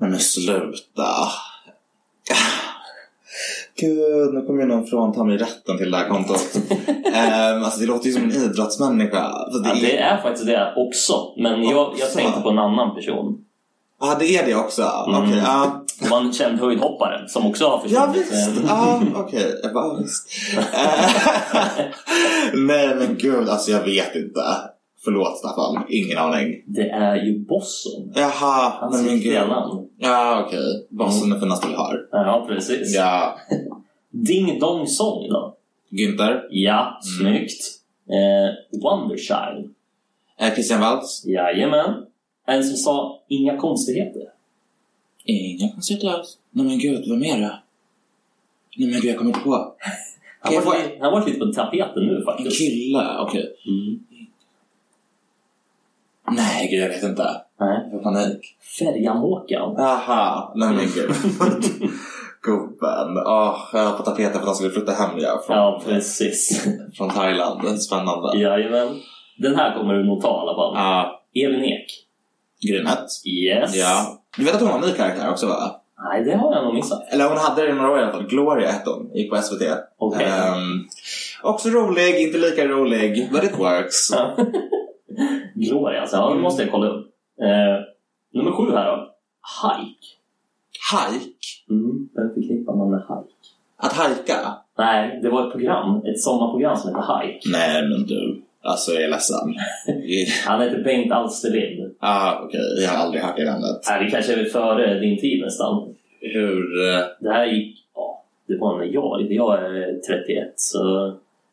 Nej 0.00 0.10
men 0.10 0.18
sluta. 0.18 1.06
Gud, 3.80 4.34
nu 4.34 4.42
kommer 4.46 4.62
ju 4.62 4.68
någon 4.68 4.86
frånta 4.86 5.24
mig 5.24 5.36
rätten 5.36 5.78
till 5.78 5.90
det 5.90 5.96
här 5.96 6.08
kontot. 6.08 6.56
um, 6.56 6.62
alltså 7.64 7.80
det 7.80 7.86
låter 7.86 8.06
ju 8.06 8.12
som 8.12 8.22
en 8.24 8.32
idrottsmänniska. 8.32 9.32
Så 9.52 9.58
det, 9.58 9.68
Ja, 9.68 9.76
är... 9.76 9.80
det 9.80 9.98
är 9.98 10.16
faktiskt 10.16 10.46
det 10.46 10.72
också. 10.76 11.12
Men 11.36 11.62
jag, 11.62 11.70
jag 11.72 11.88
Också? 11.90 12.18
tänkte 12.18 12.40
på 12.40 12.50
en 12.50 12.58
annan 12.58 12.94
person. 12.94 13.44
Ja, 14.00 14.16
det 14.18 14.26
är 14.36 14.46
det 14.46 14.54
också. 14.54 14.82
Mm. 14.82 15.22
Okej, 15.22 15.42
ja. 15.44 15.84
Var 16.10 16.20
en 16.20 16.32
känd 16.32 16.58
höjdhoppare 16.60 17.28
som 17.28 17.46
också 17.46 17.64
har 17.64 17.82
Ja 17.86 18.12
försvunnit. 18.12 18.30
visst, 18.32 18.48
Eh, 18.58 18.64
ja 18.68 19.02
okej. 19.14 19.60
Jag 19.62 19.72
bara, 19.72 19.98
visst. 19.98 20.28
Nej 22.54 22.94
men 22.94 23.16
gud, 23.18 23.48
alltså 23.48 23.70
jag 23.70 23.84
vet 23.84 24.14
inte. 24.14 24.40
Förlåt 25.04 25.38
Staffan, 25.38 25.84
ingen 25.88 26.18
aning. 26.18 26.62
Det 26.66 26.88
är 26.90 27.16
ju 27.16 27.38
Bosson. 27.38 28.12
Jaha, 28.14 28.72
Hans 28.80 29.02
men 29.02 29.14
riktiga 29.14 29.40
gud. 29.40 29.48
namn. 29.50 29.86
Ja 29.98 30.44
okej, 30.46 30.86
Bossen 30.90 31.32
är 31.32 31.40
finaste 31.40 31.68
vi 31.68 31.74
har. 31.74 32.08
Ja, 32.12 32.44
precis. 32.48 32.94
Ja, 32.96 33.38
Ding 34.10 34.58
Dong 34.60 34.86
Song 34.86 35.28
då? 35.28 35.54
Günther, 35.90 36.40
Ja, 36.50 36.98
snyggt. 37.02 37.60
Eh, 38.10 38.80
Wonderchild. 38.82 39.74
eh, 40.40 40.54
Christian 40.54 40.80
Waltz. 40.80 41.24
Jajamän. 41.26 41.94
En 42.46 42.64
som 42.64 42.76
sa 42.76 43.20
inga 43.28 43.56
konstigheter. 43.56 44.22
Inga 45.28 45.72
konstigheter 45.72 46.08
alls. 46.08 46.38
Nej 46.50 46.66
men 46.66 46.78
gud, 46.78 47.08
vem 47.08 47.22
är 47.24 47.38
det? 47.40 47.58
Nej 48.76 48.90
men 48.90 49.00
gud, 49.00 49.04
jag 49.04 49.16
kommer 49.18 49.30
inte 49.30 49.40
på. 49.40 49.74
Han 50.40 50.52
Kan 50.52 50.54
jag 50.54 50.62
var, 50.62 50.72
få- 50.72 50.82
lite, 50.82 50.96
han 51.00 51.12
var 51.12 51.26
lite 51.26 51.38
på 51.38 51.46
tapeten 51.52 52.06
nu 52.06 52.16
En 52.16 52.24
faktiskt. 52.24 52.58
kille, 52.58 53.18
okej. 53.18 53.46
Mm. 53.66 53.98
Nej 56.30 56.68
gud, 56.70 56.80
jag 56.82 56.88
vet 56.88 57.02
inte. 57.02 57.22
Nej. 57.60 57.80
Jag 57.82 57.90
får 57.90 57.98
panik. 58.02 58.56
Färjan-Håkan. 58.78 59.76
Aha, 59.76 60.52
nej 60.56 60.68
men 60.74 60.84
gud. 60.94 61.10
Gubben. 62.42 63.16
Åh, 63.26 63.58
jag 63.72 63.84
var 63.84 63.96
på 63.96 64.02
tapeten 64.02 64.32
för 64.32 64.38
att 64.40 64.46
han 64.46 64.54
skulle 64.54 64.70
flytta 64.70 64.92
hem 64.92 65.10
ja, 65.18 65.42
från, 65.46 65.56
Ja, 65.56 65.82
precis. 65.86 66.66
från 66.96 67.10
Thailand. 67.10 67.80
Spännande. 67.82 68.38
Jajamän. 68.38 69.00
Den 69.38 69.56
här 69.56 69.74
kommer 69.78 69.94
du 69.94 70.04
nog 70.04 70.22
ta 70.22 70.28
i 70.28 70.40
alla 70.40 70.54
fall. 70.54 70.74
Ja, 70.74 71.22
Elin 71.46 71.64
Ek. 71.64 71.86
Grynet. 72.68 72.98
Yes. 73.26 73.76
Ja. 73.76 74.17
Du 74.38 74.44
vet 74.44 74.54
att 74.54 74.60
hon 74.60 74.70
var 74.70 74.78
en 74.78 74.88
ny 74.88 74.92
karaktär 74.92 75.30
också 75.30 75.46
va? 75.46 75.80
Nej, 76.04 76.24
det 76.24 76.36
har 76.36 76.54
jag 76.54 76.64
nog 76.64 76.74
missat. 76.74 77.12
Eller 77.12 77.28
hon 77.28 77.36
hade 77.38 77.62
det 77.62 77.68
i 77.68 77.74
några 77.74 77.90
år 77.90 77.98
i 77.98 78.02
alla 78.02 78.12
fall. 78.12 78.26
Gloria 78.26 78.70
hette 78.70 78.90
hon. 78.90 79.10
Gick 79.14 79.30
på 79.30 79.36
SVT. 79.36 79.62
Okej. 79.98 80.26
Ehm, 80.26 80.84
också 81.42 81.68
rolig, 81.68 82.20
inte 82.20 82.38
lika 82.38 82.68
rolig. 82.68 83.28
But 83.32 83.44
it 83.44 83.58
works. 83.58 84.10
Gloria, 85.54 86.00
alltså. 86.00 86.16
Ja, 86.16 86.30
det 86.34 86.40
måste 86.40 86.62
jag 86.62 86.70
kolla 86.70 86.88
upp. 86.88 87.06
Eh, 87.40 87.84
nummer 88.34 88.52
sju 88.52 88.72
här 88.72 88.86
då. 88.86 89.10
Hike. 89.62 90.06
Hike. 90.92 91.70
Mm. 91.70 92.08
Vem 92.14 92.34
förknippar 92.34 92.74
man 92.74 92.90
med 92.90 93.00
hike? 93.00 93.34
Att 93.76 93.92
hajka? 93.92 94.36
Nej, 94.78 95.20
det 95.22 95.30
var 95.30 95.46
ett 95.46 95.52
program. 95.52 95.96
Ett 96.04 96.20
sommarprogram 96.20 96.76
som 96.76 96.94
hette 96.94 97.12
Hike. 97.12 97.48
Nej 97.52 97.82
men 97.82 98.06
du. 98.06 98.42
Alltså 98.62 98.92
jag 98.92 99.02
är 99.02 99.08
ledsen. 99.08 99.54
Han 100.46 100.62
heter 100.62 100.82
Bengt 100.84 101.12
Alsterlind. 101.12 101.94
ah, 102.00 102.40
okej. 102.44 102.60
Jag 102.82 102.88
har 102.90 103.04
aldrig 103.04 103.22
hört 103.22 103.36
det 103.36 103.44
namnet. 103.44 103.80
Nej, 103.88 104.04
det 104.04 104.10
kanske 104.10 104.34
är 104.40 104.44
före 104.44 105.00
din 105.00 105.20
tid 105.20 105.40
nästan. 105.44 105.94
Hur... 106.20 106.88
eh, 106.94 107.04
Det 107.20 107.30
här 107.30 107.46
gick... 107.46 107.76
Ja, 107.94 108.24
det 108.48 108.58
var 108.58 108.78
när 108.78 108.84
jag... 108.84 109.32
Jag 109.32 109.54
är 109.64 110.00
31, 110.08 110.52
så... 110.56 111.12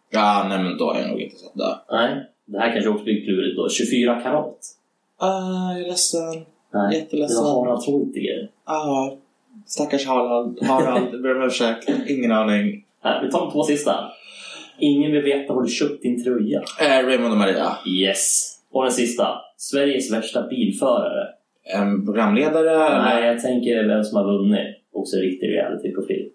Ja, 0.09 0.45
nej 0.49 0.59
men 0.63 0.77
då 0.77 0.85
har 0.93 0.99
jag 1.01 1.09
nog 1.09 1.21
inte 1.21 1.35
sett 1.35 1.53
det. 1.53 1.75
Nej, 1.91 2.23
det 2.45 2.59
här 2.59 2.71
kanske 2.73 2.89
också 2.89 3.03
blir 3.03 3.25
klurigt 3.25 3.57
då. 3.57 3.69
24 3.69 4.21
karat. 4.21 4.57
Ah, 5.17 5.71
jag 5.71 5.81
är 5.81 5.87
ledsen. 5.87 6.21
Nej, 6.31 6.43
det 6.71 6.77
var 6.77 6.91
Jätteledsen. 6.93 7.43
Harald 7.45 7.81
Treutiger. 7.85 8.49
Ah, 8.63 9.09
stackars 9.65 10.07
Harald. 10.07 10.63
Harald, 10.63 11.21
ber 11.21 11.35
om 11.41 11.43
ursäkt. 11.47 11.89
Ingen 12.07 12.31
aning. 12.31 12.85
Nej, 13.03 13.19
vi 13.25 13.31
tar 13.31 13.39
de 13.39 13.51
två 13.51 13.63
sista. 13.63 14.11
Ingen 14.79 15.11
vill 15.11 15.21
veta 15.21 15.53
var 15.53 15.61
du 15.63 15.69
köpt 15.69 16.01
din 16.01 16.23
tröja. 16.23 16.61
Eh, 16.81 17.05
Raymond 17.07 17.31
och 17.31 17.37
Maria. 17.39 17.71
Yes. 17.87 18.51
Och 18.71 18.83
den 18.83 18.91
sista. 18.91 19.27
Sveriges 19.57 20.11
värsta 20.13 20.47
bilförare. 20.47 21.27
En 21.73 22.05
programledare? 22.05 23.01
Nej, 23.01 23.17
eller 23.17 23.27
jag 23.27 23.41
tänker 23.41 23.87
vem 23.87 24.03
som 24.03 24.17
har 24.17 24.37
vunnit. 24.37 24.67
Också 24.93 25.15
en 25.15 25.21
riktig 25.21 25.47
reality-profil. 25.47 26.29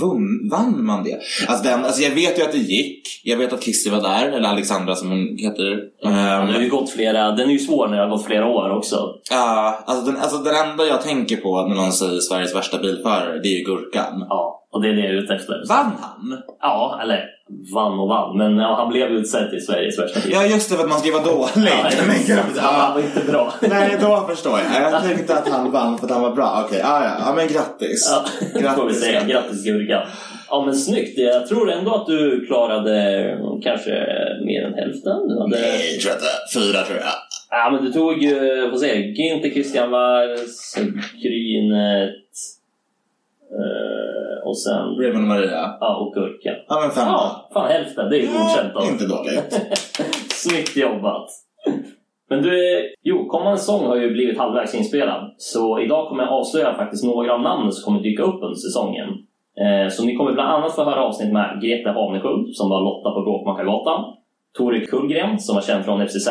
Vunn, 0.00 0.48
vann 0.50 0.84
man 0.84 1.04
det? 1.04 1.14
Alltså, 1.48 1.68
den, 1.68 1.84
alltså 1.84 2.02
jag 2.02 2.10
vet 2.14 2.38
ju 2.38 2.42
att 2.42 2.52
det 2.52 2.58
gick. 2.58 3.02
Jag 3.24 3.36
vet 3.36 3.52
att 3.52 3.62
Kissy 3.62 3.90
var 3.90 4.00
där, 4.00 4.28
eller 4.28 4.48
Alexandra 4.48 4.94
som 4.94 5.08
hon 5.08 5.36
heter. 5.38 5.64
Det 6.02 6.08
Ehm, 6.08 6.48
har 6.48 6.60
ju 6.60 6.68
gått 6.68 6.90
flera... 6.90 7.30
Den 7.32 7.48
är 7.48 7.52
ju 7.52 7.58
svår 7.58 7.88
när 7.88 7.96
det 7.96 8.02
har 8.02 8.10
gått 8.10 8.26
flera 8.26 8.46
år 8.46 8.70
också. 8.70 9.14
Ja, 9.30 9.82
alltså, 9.86 10.10
den, 10.10 10.20
alltså 10.20 10.38
den 10.38 10.54
enda 10.70 10.84
jag 10.84 11.02
tänker 11.02 11.36
på 11.36 11.66
när 11.66 11.74
någon 11.76 11.92
säger 11.92 12.20
Sveriges 12.20 12.54
värsta 12.54 12.78
bilförare, 12.78 13.40
det 13.42 13.48
är 13.48 13.58
ju 13.58 13.64
Gurkan. 13.64 14.26
Ja, 14.28 14.66
och 14.72 14.82
det 14.82 14.88
är 14.88 14.92
det 14.92 15.00
jag 15.00 15.10
är 15.10 15.14
ute 15.14 15.34
efter. 15.34 15.64
Vann 15.68 15.92
han? 16.00 16.42
Ja, 16.60 17.00
eller 17.02 17.24
vann 17.74 17.98
och 18.00 18.08
vann. 18.08 18.38
Men 18.38 18.56
ja, 18.58 18.74
han 18.76 18.88
blev 18.92 19.08
utsedd 19.10 19.50
till 19.50 19.66
Sveriges 19.66 19.98
värsta 19.98 20.20
bilförare. 20.20 20.46
Ja, 20.46 20.54
just 20.54 20.70
det, 20.70 20.76
för 20.76 20.82
att 20.84 20.90
man 20.90 21.00
ska 21.00 21.12
vara 21.12 21.22
dålig. 21.22 21.72
Ja, 21.72 21.90
Men 22.06 22.16
gud, 22.26 22.58
han 22.58 22.94
var 22.94 23.00
inte 23.00 23.32
bra. 23.32 23.52
Nej, 23.60 23.98
då 24.00 24.26
förstår 24.28 24.58
jag. 24.60 24.92
Jag 24.92 25.02
tänkte 25.02 25.34
att 25.38 25.48
han 25.48 25.70
vann 25.70 25.98
för 25.98 26.06
att 26.06 26.12
han 26.12 26.22
var 26.22 26.34
bra. 26.34 26.62
Okej, 26.66 26.78
ja, 26.82 27.04
ja. 27.04 27.10
ja, 27.26 27.32
men 27.36 27.48
grattis. 27.48 28.08
Ja, 28.12 28.24
det 28.54 28.60
får 28.60 28.60
vi 28.60 28.62
Grattis, 28.62 29.00
säga. 29.00 29.12
grattis. 29.12 29.32
Grattis 29.32 29.64
Gurka. 29.64 30.06
Ja 30.50 30.64
men 30.64 30.74
snyggt. 30.74 31.18
Jag 31.18 31.46
tror 31.46 31.70
ändå 31.70 31.94
att 31.94 32.06
du 32.06 32.46
klarade 32.46 32.92
kanske 33.62 33.90
mer 34.46 34.64
än 34.66 34.74
hälften. 34.74 35.12
Hade... 35.38 35.48
Nej, 35.60 35.98
tror 35.98 36.12
jag 36.12 36.16
inte. 36.16 36.32
Fyra 36.54 36.82
tror 36.84 36.98
jag. 36.98 37.06
Ja 37.50 37.70
men 37.72 37.84
du 37.84 37.92
tog 37.92 38.22
ju, 38.22 38.30
säger 38.78 38.94
jag, 38.94 39.04
Günther, 39.16 39.52
Christian 39.52 39.90
Walls, 39.90 40.78
Grynet 41.22 42.10
eh, 43.58 44.19
och 44.44 44.58
sen 44.58 44.86
Raymond 45.00 45.24
och 45.24 45.28
Maria. 45.28 45.76
ja, 45.80 45.96
och 45.96 46.14
Gurka. 46.14 46.50
Ja, 46.68 46.80
men 46.80 46.90
fem. 46.90 47.06
Ja, 47.06 47.48
fan 47.52 47.70
hälften. 47.70 48.10
Det 48.10 48.16
är 48.16 48.26
godkänt 48.26 48.74
då. 48.74 48.80
Inte 48.92 49.06
dåligt. 49.06 49.60
Snyggt 50.32 50.76
jobbat! 50.76 51.28
Men 52.30 52.42
du, 52.42 52.52
jo, 53.02 53.28
kommande 53.28 53.58
säsong 53.58 53.86
har 53.86 53.96
ju 53.96 54.10
blivit 54.10 54.38
halvvägs 54.38 54.74
inspelad. 54.74 55.34
Så 55.38 55.80
idag 55.80 56.08
kommer 56.08 56.22
jag 56.22 56.32
avslöja 56.32 56.74
faktiskt 56.74 57.04
några 57.04 57.34
av 57.34 57.40
namnen 57.40 57.72
som 57.72 57.84
kommer 57.84 58.02
dyka 58.02 58.22
upp 58.22 58.42
under 58.42 58.54
säsongen. 58.54 59.08
Eh, 59.62 59.88
så 59.90 60.04
ni 60.04 60.16
kommer 60.16 60.32
bland 60.32 60.50
annat 60.52 60.74
få 60.74 60.84
höra 60.84 61.04
avsnitt 61.04 61.32
med 61.32 61.60
Grete 61.62 61.90
Havnesköld 61.90 62.54
som 62.54 62.70
var 62.70 62.80
Lotta 62.80 63.10
på 63.10 63.22
Bråkmakargatan. 63.22 64.04
Tore 64.58 64.80
Kullgren 64.80 65.38
som 65.38 65.54
var 65.54 65.62
känd 65.62 65.84
från 65.84 66.06
FCZ. 66.08 66.28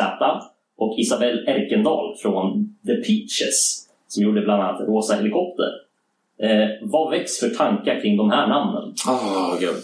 Och 0.78 0.98
Isabelle 0.98 1.50
Erkendal 1.50 2.14
från 2.22 2.76
The 2.86 2.94
Peaches 2.94 3.86
som 4.08 4.24
gjorde 4.24 4.40
bland 4.40 4.62
annat 4.62 4.80
Rosa 4.80 5.14
Helikopter. 5.14 5.70
Eh, 6.42 6.68
vad 6.82 7.10
väcks 7.10 7.40
för 7.40 7.48
tankar 7.48 8.00
kring 8.00 8.16
de 8.16 8.30
här 8.30 8.46
namnen? 8.48 8.94
Åh, 9.08 9.54
gud. 9.60 9.76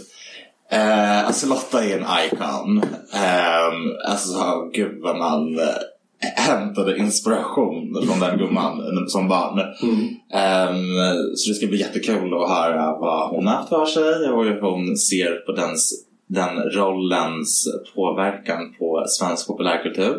Eh, 0.71 1.27
alltså 1.27 1.49
Lotta 1.49 1.85
är 1.85 1.99
en 1.99 2.07
icon. 2.27 2.77
Um, 2.77 3.97
alltså 4.09 4.69
gud 4.73 5.03
vad 5.03 5.17
man 5.17 5.59
eh, 5.59 5.65
hämtade 6.37 6.99
inspiration 6.99 8.03
från 8.07 8.21
den 8.21 8.39
gumman 8.39 9.09
som 9.09 9.29
barn. 9.29 9.59
Ehm, 10.33 10.77
så 11.37 11.51
det 11.51 11.55
ska 11.55 11.67
bli 11.67 11.81
jättekul 11.81 12.35
att 12.35 12.49
höra 12.51 12.99
vad 12.99 13.31
hon 13.31 13.47
har 13.47 13.55
haft 13.55 13.69
för 13.69 13.87
sig 13.87 14.31
och 14.31 14.45
hur 14.45 14.61
hon 14.61 14.97
ser 14.97 15.35
på 15.47 15.53
dens, 15.53 15.93
den 16.29 16.59
rollens 16.59 17.69
påverkan 17.95 18.75
på 18.79 19.05
svensk 19.09 19.47
populärkultur. 19.47 20.17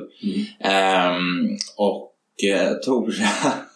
Ehm, 0.60 1.58
och 1.78 2.13
eh, 2.50 2.73
Tora 2.73 3.28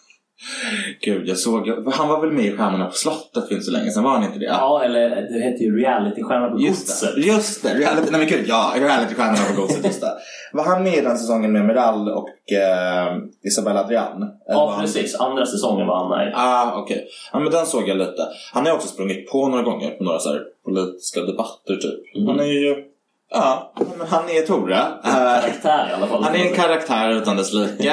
Gud, 1.00 1.28
jag 1.28 1.38
såg... 1.38 1.68
Han 1.94 2.08
var 2.08 2.20
väl 2.20 2.32
med 2.32 2.44
i 2.44 2.56
Stjärnorna 2.56 2.84
på 2.86 2.92
slottet 2.92 3.48
för 3.48 3.52
inte 3.54 3.64
så 3.64 3.70
länge 3.70 3.90
sedan, 3.90 4.04
var 4.04 4.10
han 4.10 4.24
inte 4.24 4.38
det? 4.38 4.44
Ja, 4.44 4.82
eller 4.84 5.10
det 5.10 5.40
heter 5.44 5.64
ju 5.64 5.76
Reality-stjärna 5.78 6.50
på 6.50 6.60
Just 6.60 6.88
godset. 6.88 7.14
det, 7.14 7.20
just 7.20 7.62
det. 7.62 7.74
Reality, 7.74 8.08
nej 8.10 8.20
men 8.20 8.28
gud, 8.28 8.44
ja. 8.48 8.72
Reality-stjärnorna 8.76 9.54
på 9.56 9.60
godset, 9.62 9.84
just 9.84 10.00
det. 10.00 10.12
Var 10.52 10.64
han 10.64 10.82
med 10.82 10.94
i 10.94 11.00
den 11.00 11.18
säsongen 11.18 11.52
med 11.52 11.64
Miral 11.64 12.08
och 12.08 12.28
eh, 12.52 13.16
Isabella 13.44 13.80
Adrian? 13.80 14.30
Ja, 14.46 14.70
han- 14.70 14.80
precis. 14.80 15.14
Andra 15.20 15.46
säsongen 15.46 15.86
var 15.86 15.96
han 15.98 16.08
med. 16.10 16.32
Ah, 16.36 16.72
okej. 16.78 17.06
Ja, 17.32 17.38
men 17.38 17.52
den 17.52 17.66
såg 17.66 17.88
jag 17.88 17.96
lite. 17.96 18.28
Han 18.52 18.66
har 18.66 18.72
också 18.72 18.88
sprungit 18.88 19.30
på 19.32 19.48
några 19.48 19.62
gånger 19.62 19.90
på 19.90 20.04
några 20.04 20.18
så 20.18 20.28
här 20.32 20.40
politiska 20.64 21.20
debatter 21.20 21.76
typ. 21.76 22.16
Mm. 22.16 22.28
Han 22.28 22.40
är 22.40 22.44
ju... 22.44 22.76
Ja, 23.34 23.72
men 23.98 24.06
han 24.08 24.24
är 24.24 24.46
Tora. 24.46 24.78
Eh, 25.04 25.12
Karaktär 25.40 25.88
i 25.90 25.92
alla 25.94 26.06
fall. 26.06 26.22
han 26.22 26.34
är 26.34 26.46
en 26.46 26.54
karaktär 26.54 27.10
utan 27.10 27.36
dess 27.36 27.52
like. 27.52 27.92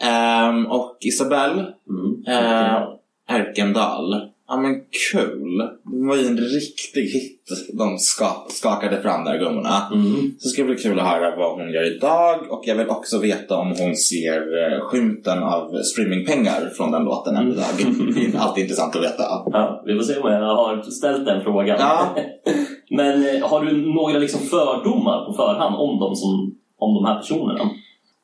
Ehm, 0.00 0.66
och 0.66 0.96
Isabelle 1.00 1.66
Mm. 1.88 2.24
Eh, 2.26 2.82
Erkendal. 3.28 4.14
Ja 4.48 4.56
men 4.56 4.74
kul. 5.12 5.58
Det 5.84 6.06
var 6.06 6.16
ju 6.16 6.26
en 6.26 6.38
riktig 6.38 7.02
hit 7.02 7.48
de 7.72 7.98
ska, 7.98 8.26
skakade 8.48 9.02
fram 9.02 9.24
där 9.24 9.38
gummorna. 9.38 9.88
Mm. 9.94 10.34
Så 10.38 10.48
ska 10.48 10.62
det 10.62 10.68
bli 10.68 10.76
kul 10.76 10.98
att 10.98 11.06
höra 11.06 11.36
vad 11.36 11.58
hon 11.58 11.72
gör 11.72 11.96
idag 11.96 12.52
och 12.52 12.62
jag 12.66 12.74
vill 12.74 12.88
också 12.88 13.18
veta 13.18 13.56
om 13.56 13.74
hon 13.78 13.96
ser 13.96 14.40
eh, 14.62 14.80
skymten 14.80 15.42
av 15.42 15.82
streamingpengar 15.82 16.70
från 16.76 16.90
den 16.90 17.04
låten 17.04 17.36
än 17.36 17.52
idag. 17.52 17.64
Det 18.14 18.36
är 18.36 18.40
alltid 18.40 18.62
intressant 18.62 18.96
att 18.96 19.02
veta. 19.02 19.22
Ja, 19.46 19.82
vi 19.86 19.96
får 19.96 20.02
se 20.02 20.18
om 20.18 20.32
jag 20.32 20.56
har 20.56 20.82
ställt 20.82 21.26
den 21.26 21.42
frågan. 21.42 21.76
Ja. 21.80 22.14
Men 22.90 23.36
eh, 23.36 23.48
har 23.48 23.64
du 23.64 23.92
några 23.94 24.18
liksom 24.18 24.40
fördomar 24.40 25.24
på 25.26 25.32
förhand 25.32 25.74
om, 25.76 26.00
dem 26.00 26.16
som, 26.16 26.54
om 26.78 26.94
de 26.94 27.04
här 27.04 27.16
personerna? 27.16 27.70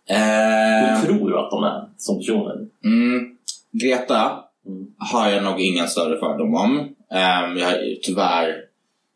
Eh, 0.09 0.99
Hur 1.01 1.07
tror 1.07 1.31
du 1.31 1.39
att 1.39 1.51
de 1.51 1.65
är 1.65 1.85
som 1.97 2.19
personer? 2.19 2.67
mm, 2.85 3.37
Greta 3.73 4.41
Mm. 4.67 4.87
har 4.99 5.31
jag 5.31 5.45
nog 5.45 5.61
ingen 5.61 5.89
större 5.89 6.19
fördom 6.19 6.55
om. 6.55 6.79
Ehm, 7.11 7.57
jag 7.59 7.67
har 7.67 8.03
tyvärr 8.03 8.55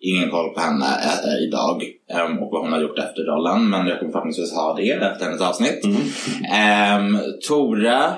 ingen 0.01 0.31
koll 0.31 0.55
på 0.55 0.61
henne 0.61 0.85
eh, 0.87 1.43
idag 1.49 1.83
ehm, 2.11 2.39
och 2.39 2.51
vad 2.53 2.63
hon 2.63 2.73
har 2.73 2.81
gjort 2.81 2.99
efter 2.99 3.23
rollen. 3.23 3.71
Men 3.71 3.87
jag 3.87 3.99
kommer 3.99 4.13
förhoppningsvis 4.13 4.55
ha 4.55 4.75
det 4.75 4.91
efter 4.91 5.25
hennes 5.25 5.41
avsnitt. 5.41 5.85
Mm. 5.85 7.17
Um, 7.17 7.23
Tore 7.49 8.13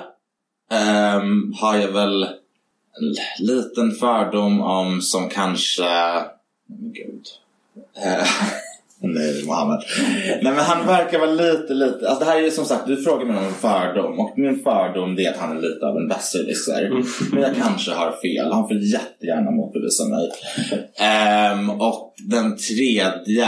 ehm, 0.71 1.53
har 1.61 1.77
jag 1.77 1.91
väl 1.91 2.23
en 2.23 3.15
liten 3.45 3.91
fördom 3.91 4.61
om 4.61 5.01
som 5.01 5.29
kanske... 5.29 5.83
Gud. 6.67 7.25
Nej, 9.03 9.45
Mohammed. 9.45 9.79
Nej, 10.27 10.53
men 10.53 10.57
han 10.57 10.87
verkar 10.87 11.19
vara 11.19 11.31
lite, 11.31 11.73
lite... 11.73 12.09
Alltså 12.09 12.25
det 12.25 12.31
här 12.31 12.37
är 12.37 12.43
ju 12.43 12.51
som 12.51 12.65
sagt, 12.65 12.87
du 12.87 12.97
frågar 12.97 13.25
mig 13.25 13.37
om 13.37 13.43
en 13.43 13.53
fördom 13.53 14.19
och 14.19 14.37
min 14.37 14.63
fördom 14.63 15.19
är 15.19 15.29
att 15.29 15.37
han 15.37 15.57
är 15.57 15.61
lite 15.61 15.85
av 15.85 15.97
en 15.97 16.07
besserwisser. 16.07 16.85
Mm. 16.85 17.03
Men 17.31 17.41
jag 17.41 17.55
kanske 17.55 17.91
har 17.91 18.11
fel. 18.11 18.51
Han 18.51 18.67
får 18.67 18.77
jättegärna 18.77 19.51
motbevisa 19.51 20.03
mig. 20.05 20.29
Ehm, 20.99 21.69
och 21.69 22.13
den 22.29 22.57
tredje... 22.57 23.47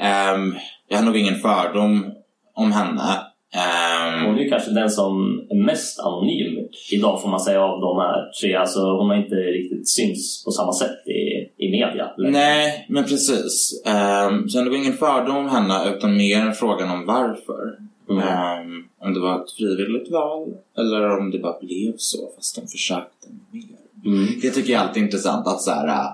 ehm, 0.00 0.54
jag 0.88 0.98
har 0.98 1.04
nog 1.04 1.16
ingen 1.16 1.38
fördom 1.38 2.12
om 2.54 2.72
henne. 2.72 3.20
Ehm, 3.54 4.26
Hon 4.26 4.38
är 4.38 4.42
ju 4.42 4.48
kanske 4.50 4.70
den 4.70 4.90
som 4.90 5.40
är 5.50 5.64
mest 5.66 6.00
anonym 6.00 6.68
idag 6.92 7.22
får 7.22 7.28
man 7.28 7.40
säga 7.40 7.62
av 7.62 7.80
de 7.80 7.96
här 7.98 8.30
tre. 8.40 8.54
Alltså, 8.54 8.80
hon 8.80 9.08
har 9.10 9.16
inte 9.16 9.34
riktigt 9.34 9.88
syns 9.88 10.44
på 10.44 10.50
samma 10.50 10.72
sätt 10.72 11.06
i, 11.06 11.20
i 11.66 11.70
media. 11.70 12.10
Nej, 12.18 12.86
men 12.88 13.04
precis. 13.04 13.82
Um, 13.86 14.48
så 14.48 14.58
jag 14.58 14.62
har 14.62 14.64
nog 14.64 14.74
ingen 14.74 14.96
fördom 14.96 15.36
om 15.36 15.48
henne 15.48 15.94
utan 15.96 16.16
mer 16.16 16.52
frågan 16.52 16.90
om 16.90 17.06
varför. 17.06 17.78
Mm. 18.10 18.22
Ehm, 18.28 18.84
om 18.98 19.14
det 19.14 19.20
var 19.20 19.44
ett 19.44 19.50
frivilligt 19.50 20.10
val 20.10 20.54
eller 20.78 21.18
om 21.18 21.30
det 21.30 21.38
bara 21.38 21.58
blev 21.60 21.94
så 21.96 22.30
fast 22.36 22.56
de 22.56 22.66
försökte 22.66 23.28
mer. 23.50 24.12
Mm. 24.12 24.26
Det 24.42 24.50
tycker 24.50 24.72
jag 24.72 24.82
alltid 24.82 25.02
är 25.02 25.06
intressant 25.06 25.46
att 25.46 25.60
så 25.60 25.70
här, 25.70 25.88
äh, 25.88 26.10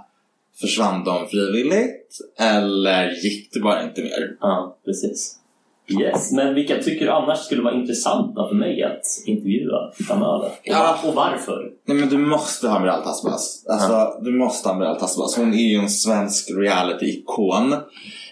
försvann 0.60 1.04
de 1.04 1.26
frivilligt 1.28 2.18
eller 2.38 3.10
gick 3.24 3.52
det 3.52 3.60
bara 3.60 3.84
inte 3.84 4.02
mer? 4.02 4.36
Ja, 4.40 4.76
precis. 4.84 5.38
Yes, 6.00 6.32
men 6.32 6.54
vilka 6.54 6.82
tycker 6.82 7.04
du 7.04 7.10
annars 7.12 7.38
skulle 7.38 7.62
vara 7.62 7.74
intressanta 7.74 8.48
för 8.48 8.54
mig 8.54 8.82
att 8.82 9.02
intervjua 9.26 9.92
framöver? 10.06 10.46
Och, 10.46 10.58
Ja. 10.64 10.98
och 11.04 11.14
varför? 11.14 11.70
Nej 11.88 11.96
men 11.96 12.08
du 12.08 12.18
måste 12.18 12.68
ha 12.68 12.80
Miral 12.80 13.02
Tasbas. 13.02 13.64
Alltså 13.68 14.20
du 14.24 14.32
måste 14.38 14.68
ha 14.68 14.78
Miral 14.78 14.98
Tasbas. 15.00 15.36
Hon 15.36 15.54
är 15.54 15.72
ju 15.72 15.76
en 15.78 15.88
svensk 15.90 16.50
reality-ikon. 16.50 17.74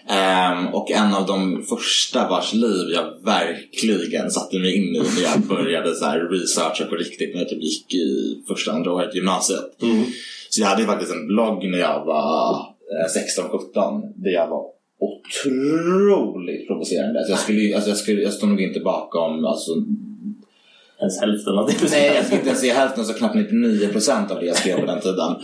Ehm, 0.09 0.67
och 0.67 0.91
en 0.91 1.13
av 1.13 1.25
de 1.25 1.63
första 1.69 2.27
vars 2.29 2.53
liv 2.53 2.87
jag 2.93 3.25
verkligen 3.25 4.31
satte 4.31 4.59
mig 4.59 4.75
in 4.77 4.95
i 4.95 4.99
när 4.99 5.21
jag 5.31 5.39
började 5.41 5.95
så 5.95 6.05
här 6.05 6.19
researcha 6.19 6.85
på 6.85 6.95
riktigt 6.95 7.33
när 7.33 7.41
jag 7.41 7.49
typ 7.49 7.61
gick 7.63 7.93
i 7.93 8.35
första, 8.47 8.71
andra 8.71 8.93
året 8.93 9.15
gymnasiet. 9.15 9.81
Mm. 9.83 10.03
Så 10.49 10.61
jag 10.61 10.67
hade 10.67 10.81
ju 10.81 10.87
faktiskt 10.87 11.11
en 11.11 11.27
blogg 11.27 11.69
när 11.71 11.77
jag 11.77 12.05
var 12.05 12.51
eh, 12.55 13.43
16-17 13.75 14.01
där 14.15 14.31
jag 14.31 14.47
var 14.47 14.63
otroligt 15.01 16.67
provocerande. 16.67 17.19
Alltså 17.19 17.31
jag, 17.31 17.39
skulle, 17.39 17.75
alltså 17.75 17.89
jag, 17.89 17.97
skulle, 17.97 18.21
jag 18.21 18.33
står 18.33 18.47
nog 18.47 18.61
inte 18.61 18.79
bakom 18.79 19.45
alltså, 19.45 19.71
Ens 21.01 21.21
hälften 21.21 21.57
av 21.57 21.67
det. 21.67 21.91
Nej, 21.91 22.11
jag 22.15 22.25
ska 22.25 22.35
inte 22.35 22.47
ens 22.47 22.59
säga 22.59 22.73
hälften, 22.73 23.05
så 23.05 23.13
knappt 23.13 23.35
99% 23.35 24.31
av 24.31 24.39
det 24.39 24.45
jag 24.45 24.55
skrev 24.55 24.79
på 24.79 24.85
den 24.85 24.99
tiden. 24.99 25.35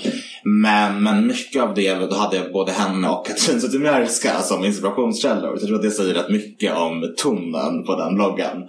Men, 0.43 1.03
men 1.03 1.27
mycket 1.27 1.63
av 1.63 1.73
det, 1.73 1.93
då 1.93 2.15
hade 2.15 2.37
jag 2.37 2.51
både 2.51 2.71
henne 2.71 3.09
och 3.09 3.25
Katrin 3.27 3.61
Zytomierska 3.61 4.39
som 4.41 4.65
inspirationskällor. 4.65 5.57
Så 5.57 5.61
jag 5.61 5.67
tror 5.67 5.75
att 5.75 5.81
det 5.81 5.91
säger 5.91 6.13
rätt 6.13 6.29
mycket 6.29 6.77
om 6.77 7.13
tonen 7.17 7.83
på 7.83 7.95
den 7.95 8.15
bloggen. 8.15 8.67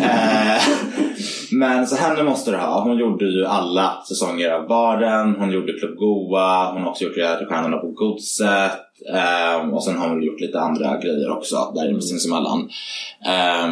Eh, 0.00 0.62
men 1.52 1.86
så 1.86 1.96
henne 1.96 2.22
måste 2.22 2.50
du 2.50 2.56
ha. 2.56 2.82
Hon 2.82 2.98
gjorde 2.98 3.24
ju 3.24 3.46
alla 3.46 4.02
säsonger 4.08 4.50
av 4.50 4.68
Baren, 4.68 5.34
hon 5.38 5.50
gjorde 5.50 5.72
Club 5.72 5.96
Goa, 5.96 6.72
hon 6.72 6.82
har 6.82 6.90
också 6.90 7.04
gjort 7.04 7.14
Stjärnorna 7.14 7.76
på 7.76 7.86
Godset. 7.86 8.72
Eh, 9.14 9.68
och 9.68 9.84
sen 9.84 9.96
har 9.96 10.08
hon 10.08 10.22
gjort 10.22 10.40
lite 10.40 10.60
andra 10.60 11.00
grejer 11.00 11.30
också 11.30 11.72
där 11.74 12.00
sinsemellan. 12.00 12.68
Eh, 13.26 13.68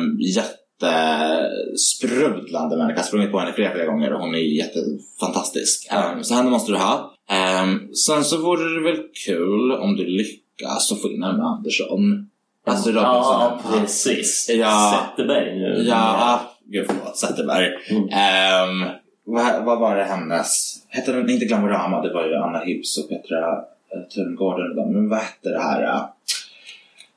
jättesprudlande 0.82 2.76
människa. 2.76 2.92
Jag 2.92 3.02
har 3.02 3.06
sprungit 3.06 3.32
på 3.32 3.38
henne 3.38 3.52
flera, 3.52 3.72
flera 3.72 3.86
gånger 3.86 4.12
och 4.12 4.20
hon 4.20 4.34
är 4.34 4.38
jättefantastisk. 4.38 5.88
Um, 5.92 6.24
så 6.24 6.34
henne 6.34 6.50
måste 6.50 6.72
du 6.72 6.78
ha. 6.78 7.14
Um, 7.62 7.94
sen 7.94 8.24
så 8.24 8.36
vore 8.36 8.74
det 8.74 8.80
väl 8.80 9.02
kul 9.26 9.72
om 9.72 9.96
du 9.96 10.04
lyckas 10.06 10.92
att 10.92 11.02
få 11.02 11.08
in 11.08 11.22
Emma 11.22 11.44
Andersson. 11.44 12.28
Alltså 12.66 12.88
Robinson. 12.88 13.12
Ja, 13.12 13.60
precis. 13.72 14.50
Ja. 14.50 15.08
Zetterberg 15.16 15.58
nu. 15.58 15.84
Ja, 15.88 16.40
gud 16.64 16.86
förlåt. 16.86 17.16
Zetterberg. 17.16 17.68
Mm. 17.90 18.02
Um, 18.02 18.90
vad, 19.24 19.64
vad 19.64 19.78
var 19.78 19.96
det 19.96 20.04
hennes... 20.04 20.74
Hette 20.88 21.12
den 21.12 21.30
inte 21.30 21.44
Glamorama? 21.44 22.02
Det 22.02 22.14
var 22.14 22.26
ju 22.26 22.34
Anna 22.34 22.58
Hibbs 22.58 22.98
och 22.98 23.08
Petra 23.08 23.56
uh, 23.56 24.08
Thungården. 24.14 24.92
Men 24.92 25.08
vad 25.08 25.18
hette 25.18 25.48
det 25.48 25.62
här? 25.62 25.82
Uh, 25.82 26.04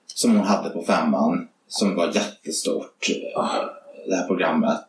som 0.08 0.32
hon 0.38 0.47
hade 0.47 0.69
på 0.69 0.84
femman. 0.84 1.47
Som 1.80 1.96
var 1.96 2.06
jättestort. 2.08 3.10
Uh, 3.38 3.56
det 4.08 4.16
här 4.16 4.28
programmet. 4.28 4.88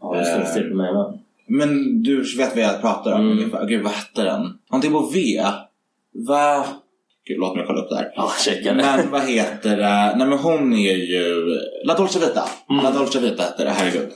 Ja, 0.00 0.14
det 0.54 0.68
på 0.70 0.76
mig 0.76 0.92
med. 0.92 1.18
Men 1.46 2.02
du 2.02 2.36
vet 2.36 2.54
vad 2.56 2.64
jag 2.64 2.80
pratar 2.80 3.12
om 3.12 3.20
Mm. 3.20 3.38
ungefär. 3.38 3.66
Gud, 3.66 3.82
vad 3.82 3.92
hette 3.92 4.24
den? 4.24 4.58
Någonting 4.70 4.92
på 4.92 5.00
V? 5.00 5.42
Va? 6.12 6.66
Gud, 7.26 7.38
låt 7.38 7.56
mig 7.56 7.64
kolla 7.66 7.82
upp 7.82 7.88
det 7.88 7.96
här. 7.96 8.12
Ja, 8.16 8.32
checka 8.44 8.74
det. 8.74 8.82
Men 8.82 9.10
vad 9.10 9.22
heter 9.22 9.76
det? 9.76 10.16
Nej 10.16 10.26
men 10.26 10.38
hon 10.38 10.72
är 10.72 10.96
ju... 10.96 11.58
La 11.84 11.94
Dolce 11.94 12.18
Vita. 12.18 12.48
Mm. 12.70 12.84
La 12.84 12.90
Dolce 12.90 13.20
Vita 13.20 13.42
heter 13.42 13.64
det, 13.64 13.70
herregud. 13.70 14.08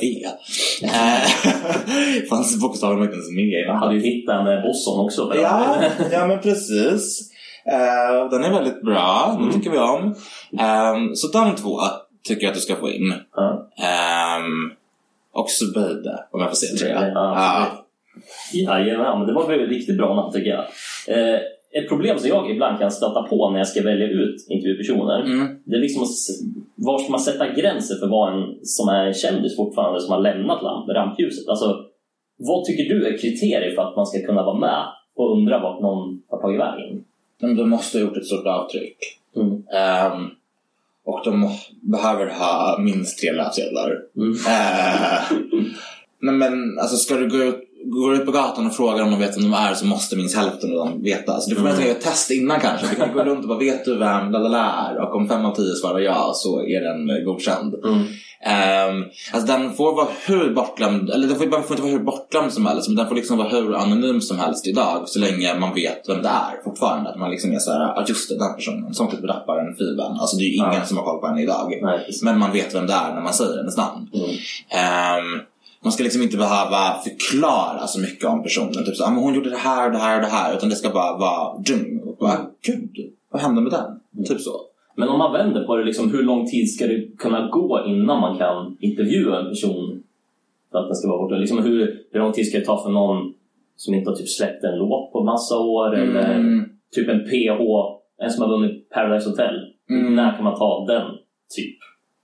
V. 0.00 0.24
Eh, 0.82 2.22
fanns 2.30 2.60
bokstavligen 2.60 3.04
inte 3.04 3.14
ens 3.14 3.30
med 3.30 3.44
i 3.44 3.64
Jag 3.66 3.74
hade 3.74 3.94
ju 3.94 4.00
hittat 4.00 4.44
med 4.44 4.62
Bosson 4.62 5.00
också. 5.04 5.32
Ja, 5.36 5.76
ja 6.12 6.26
men 6.26 6.40
precis. 6.40 7.30
Eh, 7.66 8.30
den 8.30 8.44
är 8.44 8.50
väldigt 8.52 8.82
bra, 8.82 9.36
den 9.40 9.52
tycker 9.52 9.70
vi 9.70 9.78
om. 9.78 10.14
Ehm, 10.58 11.14
så 11.14 11.28
de 11.38 11.54
två 11.56 11.78
tycker 12.28 12.42
jag 12.42 12.48
att 12.50 12.54
du 12.54 12.60
ska 12.60 12.76
få 12.76 12.90
in. 12.90 13.12
Um, 13.12 14.72
och 15.32 15.50
Zubeide, 15.50 16.24
om 16.30 16.40
jag 16.40 16.50
får. 16.50 16.88
Ja, 16.88 17.08
Ja. 17.14 17.66
Jajamän, 18.52 19.18
men 19.18 19.26
det 19.26 19.32
var 19.34 19.46
väl 19.48 19.68
riktigt 19.68 19.96
bra 19.96 20.14
namn 20.14 20.32
tycker 20.32 20.50
jag. 20.50 20.64
Eh, 21.18 21.40
ett 21.72 21.88
problem 21.88 22.18
som 22.18 22.28
jag 22.28 22.50
ibland 22.50 22.78
kan 22.78 22.90
stöta 22.90 23.22
på 23.22 23.50
när 23.50 23.58
jag 23.58 23.68
ska 23.68 23.82
välja 23.82 24.06
ut 24.08 24.46
intervjupersoner 24.48 25.20
Mm. 25.20 25.46
det 25.64 25.76
är 25.76 25.80
liksom 25.80 26.06
var 26.76 26.98
ska 26.98 27.10
man 27.10 27.20
sätta 27.20 27.48
gränser 27.52 27.94
för 27.94 28.06
vad 28.06 28.32
en 28.34 28.58
som 28.62 28.88
är 28.88 29.04
en 29.06 29.14
kändis 29.14 29.56
fortfarande 29.56 30.00
som 30.00 30.12
har 30.12 30.20
lämnat 30.20 30.62
lamp, 30.62 30.88
rampljuset? 30.88 31.48
Alltså, 31.48 31.76
vad 32.38 32.64
tycker 32.64 32.94
du 32.94 33.06
är 33.06 33.18
kriterier 33.18 33.74
för 33.74 33.82
att 33.82 33.96
man 33.96 34.06
ska 34.06 34.26
kunna 34.26 34.42
vara 34.42 34.58
med 34.58 34.84
och 35.16 35.32
undra 35.36 35.58
vart 35.58 35.80
någon 35.80 36.22
har 36.30 36.40
tagit 36.40 36.60
vägen? 36.60 37.04
Men 37.40 37.56
de 37.56 37.70
måste 37.70 37.98
ha 37.98 38.02
gjort 38.02 38.16
ett 38.16 38.26
stort 38.26 38.46
avtryck. 38.46 38.96
Mm. 39.36 39.62
Ehm, 39.72 40.30
och 41.04 41.20
de 41.24 41.58
behöver 41.80 42.26
ha 42.26 42.78
minst 42.78 43.18
tre 43.18 43.32
löpsedlar. 43.32 44.02
Mm. 44.16 44.32
Eh, 44.32 45.20
nej 46.20 46.34
men 46.34 46.78
alltså 46.78 46.96
ska 46.96 47.14
du 47.16 47.28
gå 47.28 47.36
ut, 47.36 47.67
går 47.84 48.14
ut 48.14 48.26
på 48.26 48.32
gatan 48.32 48.66
och 48.66 48.74
frågar 48.76 49.02
om 49.04 49.10
de 49.10 49.20
vet 49.20 49.36
vem 49.36 49.50
de 49.50 49.56
är 49.56 49.74
så 49.74 49.86
måste 49.86 50.16
minst 50.16 50.36
hälften 50.36 50.70
av 50.70 50.76
dem 50.76 51.02
veta. 51.02 51.40
Så 51.40 51.50
du 51.50 51.56
får 51.56 51.66
Mm. 51.68 51.80
göra 51.80 51.90
ett 51.90 52.00
test 52.00 52.30
innan 52.30 52.60
kanske. 52.60 52.86
Du 52.90 52.94
kan 52.96 53.12
gå 53.14 53.24
runt 53.24 53.42
och 53.42 53.48
bara 53.48 53.58
vet 53.58 53.84
du 53.84 53.98
vem 53.98 54.30
lalala 54.30 54.72
är? 54.90 55.02
Och 55.02 55.14
om 55.16 55.28
fem 55.28 55.44
av 55.44 55.54
tio 55.54 55.74
svarar 55.74 55.98
ja 55.98 56.30
så 56.34 56.60
är 56.66 56.80
den 56.80 57.10
eh, 57.10 57.24
godkänd. 57.24 57.74
Mm. 57.84 57.98
Um, 58.90 59.04
alltså 59.32 59.52
den 59.52 59.72
får 59.72 59.94
vara 59.96 60.06
hur 60.26 60.54
bortglömd, 60.54 61.10
eller 61.10 61.28
den 61.28 61.36
får, 61.36 61.46
bara- 61.46 61.62
får 61.62 61.70
inte 61.70 61.82
vara 61.82 61.92
hur 61.92 62.04
bortglömd 62.04 62.52
som 62.52 62.66
helst 62.66 62.88
men 62.88 62.96
den 62.96 63.08
får 63.08 63.14
liksom 63.14 63.38
vara 63.38 63.48
hur 63.48 63.74
anonym 63.76 64.20
som 64.20 64.38
helst 64.38 64.66
idag 64.66 65.08
så 65.08 65.18
länge 65.18 65.54
man 65.58 65.74
vet 65.74 66.08
vem 66.08 66.22
det 66.22 66.28
är 66.28 66.62
fortfarande. 66.64 67.10
Att 67.10 67.18
man 67.18 67.30
liksom 67.30 67.52
är 67.52 67.58
såhär, 67.58 67.80
ja 67.80 68.04
just 68.08 68.28
det, 68.28 68.38
den 68.38 68.54
personen. 68.54 68.94
Som 68.94 69.10
typ 69.10 69.24
rapparen 69.24 69.74
Fiben. 69.74 70.12
Alltså 70.20 70.36
det 70.36 70.42
är 70.42 70.48
ju 70.48 70.54
ingen 70.54 70.72
Ja. 70.74 70.84
som 70.84 70.96
har 70.96 71.04
koll 71.04 71.20
på 71.20 71.26
henne 71.26 71.42
idag. 71.42 71.78
Nej. 71.82 72.06
Men 72.22 72.38
man 72.38 72.52
vet 72.52 72.74
vem 72.74 72.86
det 72.86 72.92
är 72.92 73.14
när 73.14 73.22
man 73.22 73.32
säger 73.34 73.56
hennes 73.56 73.76
namn. 73.76 74.08
Mm. 74.14 74.30
Ehm, 74.70 75.40
man 75.82 75.92
ska 75.92 76.02
liksom 76.02 76.22
inte 76.22 76.36
behöva 76.36 76.94
förklara 77.04 77.86
så 77.86 78.00
mycket 78.00 78.24
om 78.24 78.42
personen. 78.42 78.84
Typ 78.84 78.96
så, 78.96 79.04
ah, 79.04 79.10
men 79.10 79.22
hon 79.22 79.34
gjorde 79.34 79.50
det 79.50 79.56
här 79.56 79.86
och 79.86 79.92
det 79.92 79.98
här 79.98 80.16
och 80.16 80.22
det 80.22 80.28
här. 80.28 80.56
Utan 80.56 80.68
det 80.68 80.76
ska 80.76 80.90
bara 80.90 81.18
vara 81.18 81.58
dum. 81.58 82.00
Och 82.06 82.16
bara, 82.16 82.38
gud, 82.66 83.12
vad 83.30 83.42
hände 83.42 83.60
med 83.60 83.72
den? 83.72 84.24
Typ 84.24 84.40
så. 84.40 84.60
Men 84.96 85.08
om 85.08 85.18
man 85.18 85.32
vänder 85.32 85.64
på 85.64 85.76
det, 85.76 85.84
liksom, 85.84 86.10
hur 86.12 86.22
lång 86.22 86.46
tid 86.46 86.74
ska 86.74 86.86
det 86.86 87.16
kunna 87.18 87.48
gå 87.48 87.84
innan 87.86 88.20
man 88.20 88.38
kan 88.38 88.76
intervjua 88.80 89.38
en 89.40 89.48
person 89.48 90.02
för 90.72 90.78
att 90.78 90.86
den 90.88 90.94
ska 90.96 91.08
vara 91.08 91.22
borta? 91.22 91.34
Liksom, 91.34 91.58
hur, 91.64 92.02
hur 92.12 92.20
lång 92.20 92.32
tid 92.32 92.48
ska 92.48 92.58
det 92.58 92.64
ta 92.64 92.82
för 92.82 92.90
någon 92.90 93.34
som 93.76 93.94
inte 93.94 94.10
har 94.10 94.16
typ 94.16 94.28
släppt 94.28 94.64
en 94.64 94.78
låt 94.78 95.12
på 95.12 95.24
massa 95.24 95.58
år? 95.58 95.94
Eller 95.96 96.34
Mm. 96.34 96.64
typ 96.94 97.08
en 97.08 97.20
PH, 97.24 97.60
en 98.22 98.30
som 98.30 98.42
har 98.42 98.58
vunnit 98.58 98.90
Paradise 98.90 99.28
Hotel. 99.30 99.54
Mm. 99.90 100.14
När 100.16 100.34
kan 100.36 100.44
man 100.44 100.58
ta 100.58 100.84
den, 100.86 101.06
typ? 101.56 101.78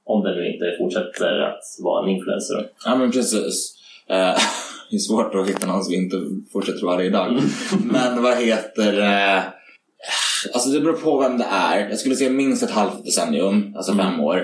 Om 0.06 0.24
den 0.24 0.34
nu 0.34 0.52
inte 0.52 0.64
fortsätter 0.78 1.40
att 1.40 1.62
vara 1.82 2.04
en 2.04 2.10
influencer. 2.16 2.66
Ja 2.84 2.96
men 2.96 3.10
precis. 3.12 3.74
Eh, 4.10 4.16
det 4.90 4.96
är 4.96 4.98
svårt 4.98 5.34
att 5.34 5.48
hitta 5.48 5.66
någon 5.66 5.84
som 5.84 5.94
inte 5.94 6.16
fortsätter 6.52 6.86
varje 6.86 7.10
dag. 7.10 7.28
Mm. 7.28 7.42
Men 7.92 8.22
vad 8.22 8.36
heter 8.42 9.00
eh, 9.02 9.42
Alltså 10.54 10.70
det 10.70 10.80
beror 10.80 10.92
på 10.96 11.18
vem 11.18 11.38
det 11.38 11.46
är. 11.50 11.88
Jag 11.88 11.98
skulle 11.98 12.16
säga 12.16 12.30
minst 12.30 12.62
ett 12.62 12.70
halvt 12.70 13.04
decennium, 13.04 13.72
alltså 13.76 13.92
Mm. 13.92 14.04
fem 14.06 14.20
år. 14.20 14.38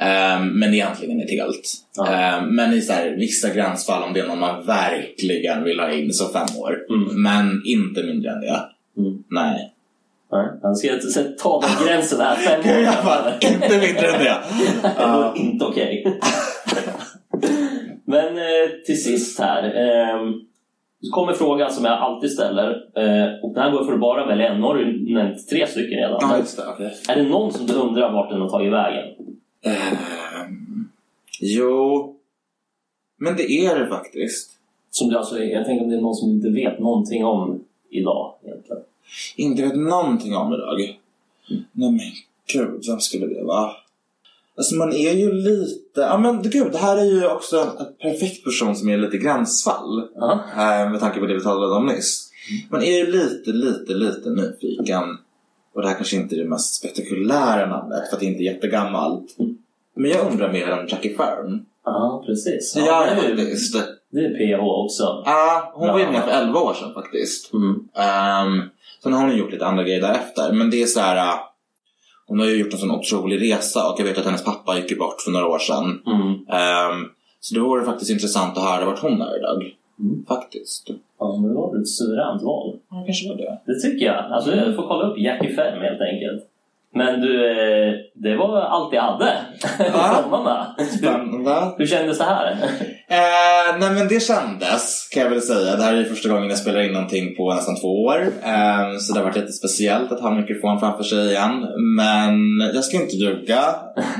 Eh, 0.00 0.40
men 0.44 0.74
egentligen 0.74 1.20
ett 1.20 1.30
helt. 1.30 1.72
Ja. 1.96 2.12
Eh, 2.12 2.46
men 2.46 2.72
i 2.72 2.80
så 2.80 2.92
här, 2.92 3.10
vissa 3.10 3.54
gränsfall, 3.54 4.02
om 4.02 4.12
det 4.12 4.20
är 4.20 4.26
någon 4.26 4.38
man 4.38 4.66
verkligen 4.66 5.64
vill 5.64 5.80
ha 5.80 5.90
in, 5.92 6.12
så 6.12 6.28
fem 6.28 6.56
år. 6.58 6.78
Mm. 6.90 7.22
Men 7.22 7.62
inte 7.66 8.02
mindre 8.02 8.30
än 8.30 8.40
det. 8.40 8.60
Mm. 8.98 9.22
Nej. 9.30 9.72
Nej, 10.32 10.46
Han 10.62 10.76
ska 10.76 10.88
ta 11.38 11.60
den 11.60 11.86
gränsen 11.86 12.20
här, 12.20 12.36
fem 12.36 12.60
år. 12.60 12.92
Fall, 12.92 13.32
inte 13.40 13.78
mindre 13.78 14.06
än 14.06 14.24
det. 14.24 14.40
Det 14.82 15.06
var 15.06 15.32
inte 15.36 15.64
okej. 15.64 16.20
Men 18.04 18.36
eh, 18.36 18.70
till 18.86 19.02
sist 19.02 19.40
här. 19.40 19.64
Eh, 19.64 20.30
så 21.02 21.12
kommer 21.12 21.32
frågan 21.32 21.72
som 21.72 21.84
jag 21.84 21.98
alltid 21.98 22.30
ställer. 22.30 22.70
Eh, 22.70 23.42
och 23.42 23.54
den 23.54 23.62
här 23.62 23.70
går 23.70 23.84
för 23.84 23.92
att 23.92 24.00
bara 24.00 24.26
välja 24.26 24.48
en. 24.48 24.60
Nu 24.60 24.66
har 24.66 24.74
du 24.74 25.14
nämnt 25.14 25.48
tre 25.48 25.66
stycken 25.66 25.98
redan. 25.98 26.18
Ja, 26.20 26.76
det. 26.78 27.12
Är 27.12 27.16
det 27.16 27.28
någon 27.28 27.52
som 27.52 27.66
du 27.66 27.74
undrar 27.74 28.12
vart 28.12 28.30
den 28.30 28.40
har 28.40 28.48
tagit 28.48 28.72
vägen? 28.72 29.04
Ehm, 29.64 30.88
jo, 31.40 32.16
men 33.18 33.36
det 33.36 33.50
är 33.50 33.78
det 33.78 33.86
faktiskt. 33.86 34.50
Som 34.90 35.08
du 35.08 35.18
alltså, 35.18 35.38
jag 35.38 35.66
tänker 35.66 35.84
om 35.84 35.90
det 35.90 35.96
är 35.96 36.00
någon 36.00 36.14
som 36.14 36.30
inte 36.30 36.48
vet 36.48 36.78
någonting 36.78 37.24
om 37.24 37.64
idag 37.90 38.34
egentligen. 38.44 38.82
Inte 39.36 39.62
vet 39.62 39.76
någonting 39.76 40.36
om 40.36 40.52
idag. 40.54 40.98
Nej 41.72 41.90
men 41.90 42.00
gud, 42.52 42.84
vem 42.88 43.00
skulle 43.00 43.26
det 43.26 43.44
vara? 43.44 43.70
Alltså 44.58 44.74
man 44.74 44.92
är 44.92 45.12
ju 45.12 45.32
lite, 45.32 46.00
ja 46.00 46.18
men 46.18 46.42
gud, 46.42 46.72
det 46.72 46.78
här 46.78 46.96
är 46.96 47.04
ju 47.04 47.26
också 47.26 47.56
en 47.78 47.86
perfekt 48.10 48.44
person 48.44 48.76
som 48.76 48.88
är 48.88 48.96
lite 48.96 49.18
gränsfall. 49.18 50.08
Ja. 50.14 50.32
Eh, 50.52 50.90
med 50.90 51.00
tanke 51.00 51.20
på 51.20 51.26
det 51.26 51.34
vi 51.34 51.40
talade 51.42 51.74
om 51.76 51.86
nyss. 51.86 52.30
Man 52.70 52.82
är 52.82 52.98
ju 52.98 53.06
lite, 53.12 53.50
lite, 53.50 53.92
lite 53.94 54.30
nyfiken. 54.30 55.02
Och 55.74 55.82
det 55.82 55.88
här 55.88 55.94
kanske 55.94 56.16
inte 56.16 56.34
är 56.34 56.38
det 56.38 56.48
mest 56.48 56.74
spektakulära 56.74 57.66
namnet 57.66 58.08
för 58.08 58.16
att 58.16 58.20
det 58.20 58.26
inte 58.26 58.42
är 58.42 58.52
jättegammalt. 58.52 59.36
Men 59.96 60.10
jag 60.10 60.32
undrar 60.32 60.52
mer 60.52 60.70
om 60.78 60.86
Jackie 60.88 61.16
Fern. 61.16 61.64
Ja, 61.84 62.22
precis. 62.26 62.74
Ja, 62.76 63.06
gör 63.06 63.14
det, 63.16 63.22
är, 63.26 63.30
ju- 63.30 63.36
faktiskt. 63.36 63.76
det 64.10 64.20
är 64.20 64.56
PH 64.58 64.60
också. 64.64 65.22
Ja, 65.26 65.72
hon 65.74 65.88
var 65.88 65.98
ju 65.98 66.04
Ja. 66.04 66.10
med 66.12 66.22
för 66.22 66.30
11 66.30 66.60
år 66.60 66.74
sedan 66.74 66.94
faktiskt. 66.94 67.52
Mm. 67.52 67.68
Um, 67.68 68.70
sen 69.02 69.12
har 69.12 69.26
hon 69.26 69.36
gjort 69.36 69.52
lite 69.52 69.66
andra 69.66 69.82
grejer 69.82 70.00
därefter. 70.00 70.52
Men 70.52 70.70
det 70.70 70.82
är 70.82 70.86
så 70.86 71.00
här. 71.00 71.16
uh, 71.16 71.40
hon 72.28 72.38
har 72.38 72.46
ju 72.46 72.56
gjort 72.56 72.72
en 72.72 72.78
sån 72.78 72.90
otrolig 72.90 73.42
resa 73.42 73.90
och 73.90 74.00
jag 74.00 74.04
vet 74.04 74.18
att 74.18 74.24
hennes 74.24 74.44
pappa 74.44 74.76
gick 74.76 74.90
ju 74.90 74.96
bort 74.96 75.20
för 75.20 75.30
några 75.30 75.46
år 75.46 75.58
sedan. 75.58 76.02
Mm. 76.06 76.28
Um, 76.28 77.10
så 77.40 77.54
det 77.54 77.60
vore 77.60 77.84
faktiskt 77.84 78.10
intressant 78.10 78.58
att 78.58 78.64
höra 78.64 78.84
vart 78.84 78.98
hon 79.02 79.20
är 79.22 79.38
idag. 79.38 79.74
Mm. 80.00 80.24
Faktiskt. 80.28 80.90
Ja, 81.18 81.36
men 81.36 81.48
det 81.48 81.54
var 81.54 81.80
ett 81.80 81.88
suveränt 81.88 82.42
val. 82.42 82.76
Ja, 82.90 83.02
kanske 83.06 83.28
var 83.28 83.36
det. 83.36 83.58
Det 83.66 83.80
tycker 83.80 84.06
jag. 84.06 84.32
Alltså, 84.32 84.56
jag 84.56 84.76
får 84.76 84.88
kolla 84.88 85.06
upp 85.08 85.18
Jackie 85.18 85.56
Fem 85.56 85.80
helt 85.80 86.00
enkelt. 86.00 86.42
Men 86.94 87.20
du, 87.20 87.50
eh, 87.50 87.94
det 88.22 88.36
var 88.36 88.60
allt 88.60 88.92
jag 88.94 89.02
hade 89.02 89.32
att 89.78 90.22
komma 90.24 90.42
med. 90.78 90.86
Spännande. 90.88 91.74
hur 91.78 91.86
kändes 91.86 92.18
det 92.18 92.24
här? 92.24 92.50
Eh, 93.08 93.78
nej 93.80 93.90
men 93.90 94.08
det 94.08 94.20
kändes, 94.22 95.08
kan 95.12 95.22
jag 95.22 95.30
väl 95.30 95.40
säga. 95.42 95.76
Det 95.76 95.82
här 95.82 95.92
är 95.92 95.96
ju 95.98 96.04
första 96.04 96.28
gången 96.28 96.48
jag 96.48 96.58
spelar 96.58 96.80
in 96.80 96.92
någonting 96.92 97.36
på 97.36 97.54
nästan 97.54 97.76
två 97.80 98.04
år. 98.04 98.20
Eh, 98.44 98.98
så 98.98 99.12
det 99.12 99.18
har 99.20 99.24
varit 99.24 99.36
lite 99.36 99.52
speciellt 99.52 100.12
att 100.12 100.20
ha 100.20 100.30
mikrofon 100.30 100.80
framför 100.80 101.02
sig 101.04 101.26
igen. 101.30 101.66
Men 101.96 102.34
jag 102.74 102.84
ska 102.84 102.96
inte 102.96 103.16
ljuga. 103.16 103.60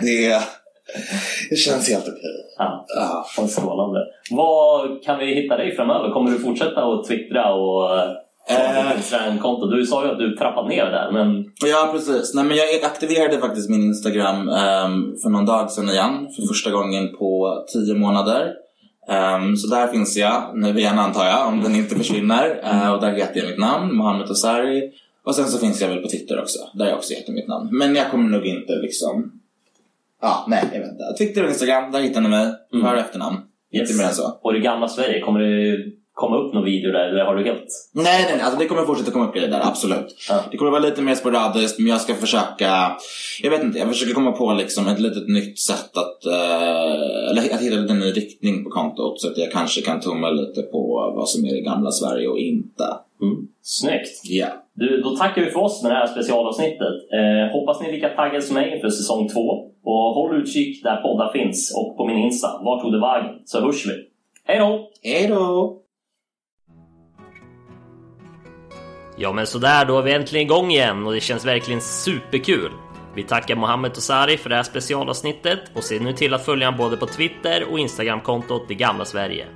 Det, 0.02 0.40
det 1.50 1.56
känns 1.56 1.88
helt 1.90 2.04
okej. 2.08 2.44
Ja, 2.58 2.84
Ja. 2.88 3.26
vad 3.38 3.50
strålande. 3.50 4.00
Vad 4.30 5.04
kan 5.04 5.18
vi 5.18 5.34
hitta 5.34 5.56
dig 5.56 5.76
framöver? 5.76 6.10
Kommer 6.10 6.30
du 6.30 6.38
fortsätta 6.38 6.84
att 6.84 7.06
twittra 7.08 7.54
och 7.54 7.90
eh, 8.48 8.56
ha 8.56 8.90
Eh. 8.90 8.96
Instagram-konto? 8.96 9.66
Du 9.66 9.86
sa 9.86 10.04
ju 10.04 10.10
att 10.12 10.18
du 10.18 10.36
trappat 10.36 10.68
ner 10.68 10.84
där, 10.84 11.12
men 11.12 11.44
Ja, 11.64 11.88
precis. 11.92 12.34
Nej, 12.34 12.44
men 12.44 12.56
jag 12.56 12.84
aktiverade 12.84 13.38
faktiskt 13.38 13.70
min 13.70 13.82
Instagram 13.82 14.48
ehm, 14.48 15.16
för 15.22 15.28
någon 15.28 15.46
dag 15.46 15.70
sedan 15.70 15.88
igen. 15.90 16.28
För 16.36 16.42
första 16.42 16.70
gången 16.70 17.16
på 17.16 17.64
tio 17.72 17.94
månader. 17.94 18.52
Ehm, 19.08 19.56
så 19.56 19.66
där 19.74 19.86
finns 19.86 20.16
jag 20.16 20.50
nu 20.54 20.78
igen 20.78 20.98
antar 20.98 21.24
jag, 21.24 21.48
om 21.48 21.62
den 21.62 21.74
inte 21.76 21.94
försvinner. 21.94 22.60
Eh, 22.64 22.92
och 22.92 23.00
där 23.00 23.12
heter 23.12 23.40
jag 23.40 23.48
mitt 23.50 23.58
namn, 23.58 23.96
Mohammed 23.96 24.30
Osari. 24.30 24.92
Och 25.24 25.34
sen 25.34 25.44
så 25.46 25.58
finns 25.58 25.80
jag 25.80 25.88
väl 25.88 26.02
på 26.02 26.08
Twitter 26.08 26.40
också, 26.40 26.58
där 26.74 26.86
jag 26.86 26.96
också 26.96 27.14
heter 27.14 27.32
mitt 27.32 27.48
namn. 27.48 27.68
Men 27.72 27.94
jag 27.94 28.10
kommer 28.10 28.30
nog 28.30 28.46
inte 28.46 28.72
liksom... 28.72 29.32
Ja, 30.22 30.44
nej, 30.48 30.64
jag 30.72 30.80
vet 30.80 30.90
inte. 30.90 31.04
Twitter 31.18 31.42
och 31.44 31.48
Instagram, 31.48 31.92
där 31.92 32.00
hittar 32.00 32.20
ni 32.20 32.28
mig. 32.28 32.54
Mm. 32.72 32.86
För 32.86 32.96
efternamn. 32.96 33.36
Yes. 33.72 33.90
Inte 33.90 34.02
mer 34.02 34.08
än 34.08 34.14
så. 34.14 34.38
och 34.42 34.56
i 34.56 34.60
gamla 34.60 34.88
Sverige, 34.88 35.20
kommer 35.20 35.40
det 35.40 35.76
komma 36.16 36.36
upp 36.36 36.54
någon 36.54 36.64
video 36.64 36.92
där 36.92 37.08
eller 37.08 37.24
har 37.24 37.36
du 37.36 37.44
helt... 37.44 37.66
Nej, 37.94 38.04
nej, 38.22 38.32
nej. 38.36 38.40
Alltså, 38.40 38.58
det 38.58 38.66
kommer 38.66 38.84
fortsätta 38.84 39.10
komma 39.10 39.28
upp 39.28 39.34
grejer 39.34 39.50
där, 39.50 39.60
absolut. 39.62 40.06
Ja. 40.28 40.40
Det 40.50 40.56
kommer 40.56 40.70
vara 40.70 40.82
lite 40.82 41.02
mer 41.02 41.14
sporadiskt, 41.14 41.78
men 41.78 41.88
jag 41.88 42.00
ska 42.00 42.14
försöka... 42.14 42.96
Jag 43.42 43.50
vet 43.50 43.62
inte, 43.62 43.78
jag 43.78 43.88
försöker 43.88 44.14
komma 44.14 44.32
på 44.32 44.52
liksom 44.52 44.88
ett 44.88 45.00
litet 45.00 45.28
nytt 45.28 45.58
sätt 45.58 45.96
att... 45.96 46.26
eh, 46.26 47.30
eller 47.30 47.54
att 47.54 47.60
hitta 47.60 47.92
en 47.92 47.98
ny 47.98 48.10
riktning 48.10 48.64
på 48.64 48.70
kontot 48.70 49.20
så 49.20 49.28
att 49.28 49.38
jag 49.38 49.52
kanske 49.52 49.80
kan 49.80 50.00
tumma 50.00 50.30
lite 50.30 50.62
på 50.62 51.12
vad 51.16 51.28
som 51.28 51.44
är 51.44 51.54
det 51.54 51.60
gamla 51.60 51.90
Sverige 51.90 52.28
och 52.28 52.38
inte. 52.38 52.84
Mm. 53.22 53.36
Snyggt! 53.62 54.20
Ja. 54.22 54.46
Du, 54.74 55.00
då 55.00 55.16
tackar 55.16 55.42
vi 55.42 55.50
för 55.50 55.60
oss 55.60 55.82
med 55.82 55.92
det 55.92 55.96
här 55.96 56.06
specialavsnittet. 56.06 56.96
Eh, 57.18 57.52
hoppas 57.52 57.80
ni 57.80 57.88
är 57.88 57.92
lika 57.92 58.08
taggade 58.08 58.42
som 58.42 58.54
mig 58.54 58.74
inför 58.74 58.90
säsong 58.90 59.28
två. 59.28 59.48
Och 59.84 60.14
håll 60.14 60.36
utkik 60.36 60.82
där 60.82 60.96
poddar 60.96 61.32
finns 61.32 61.74
och 61.76 61.96
på 61.96 62.06
min 62.06 62.18
Insta. 62.18 62.48
Vart 62.62 62.82
tog 62.82 62.92
det 62.92 63.00
vägen? 63.00 63.34
Så 63.44 63.60
hörs 63.60 63.86
vi. 63.86 63.92
Hej 64.44 64.58
då! 64.58 64.90
Hej 65.02 65.28
då! 65.28 65.82
Ja 69.16 69.32
men 69.32 69.46
sådär, 69.46 69.84
då 69.84 69.98
är 69.98 70.02
vi 70.02 70.12
äntligen 70.12 70.46
igång 70.46 70.70
igen 70.70 71.06
och 71.06 71.12
det 71.12 71.20
känns 71.20 71.44
verkligen 71.44 71.80
superkul. 71.80 72.70
Vi 73.14 73.22
tackar 73.22 73.56
Mohammed 73.56 73.94
Tosari 73.94 74.36
för 74.36 74.50
det 74.50 74.56
här 74.56 74.62
specialavsnittet 74.62 75.60
och 75.74 75.84
se 75.84 75.98
nu 76.00 76.12
till 76.12 76.34
att 76.34 76.44
följa 76.44 76.66
honom 76.66 76.78
både 76.78 76.96
på 76.96 77.06
Twitter 77.06 77.64
och 77.70 77.78
Instagramkontot 77.78 78.68
Det 78.68 78.74
Gamla 78.74 79.04
Sverige. 79.04 79.46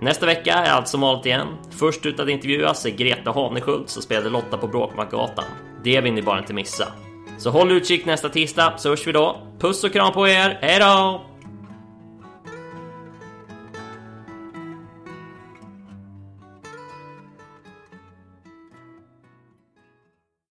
Nästa 0.00 0.26
vecka 0.26 0.52
är 0.52 0.70
allt 0.70 0.88
som 0.88 1.00
vanligt 1.00 1.26
igen. 1.26 1.46
Först 1.70 2.06
ut 2.06 2.20
att 2.20 2.28
intervjuas 2.28 2.86
är 2.86 2.90
Greta 2.90 3.32
Haneskjult 3.32 3.88
som 3.88 4.02
spelade 4.02 4.30
Lotta 4.30 4.58
på 4.58 4.66
Bråkmakargatan. 4.66 5.44
Det 5.84 6.00
vill 6.00 6.12
ni 6.12 6.22
bara 6.22 6.38
inte 6.38 6.54
missa. 6.54 6.92
Så 7.38 7.50
håll 7.50 7.72
utkik 7.72 8.06
nästa 8.06 8.28
tisdag 8.28 8.74
så 8.76 8.88
hörs 8.88 9.06
vi 9.06 9.12
då. 9.12 9.36
Puss 9.58 9.84
och 9.84 9.92
kram 9.92 10.12
på 10.12 10.28
er, 10.28 10.58
hejdå! 10.62 11.35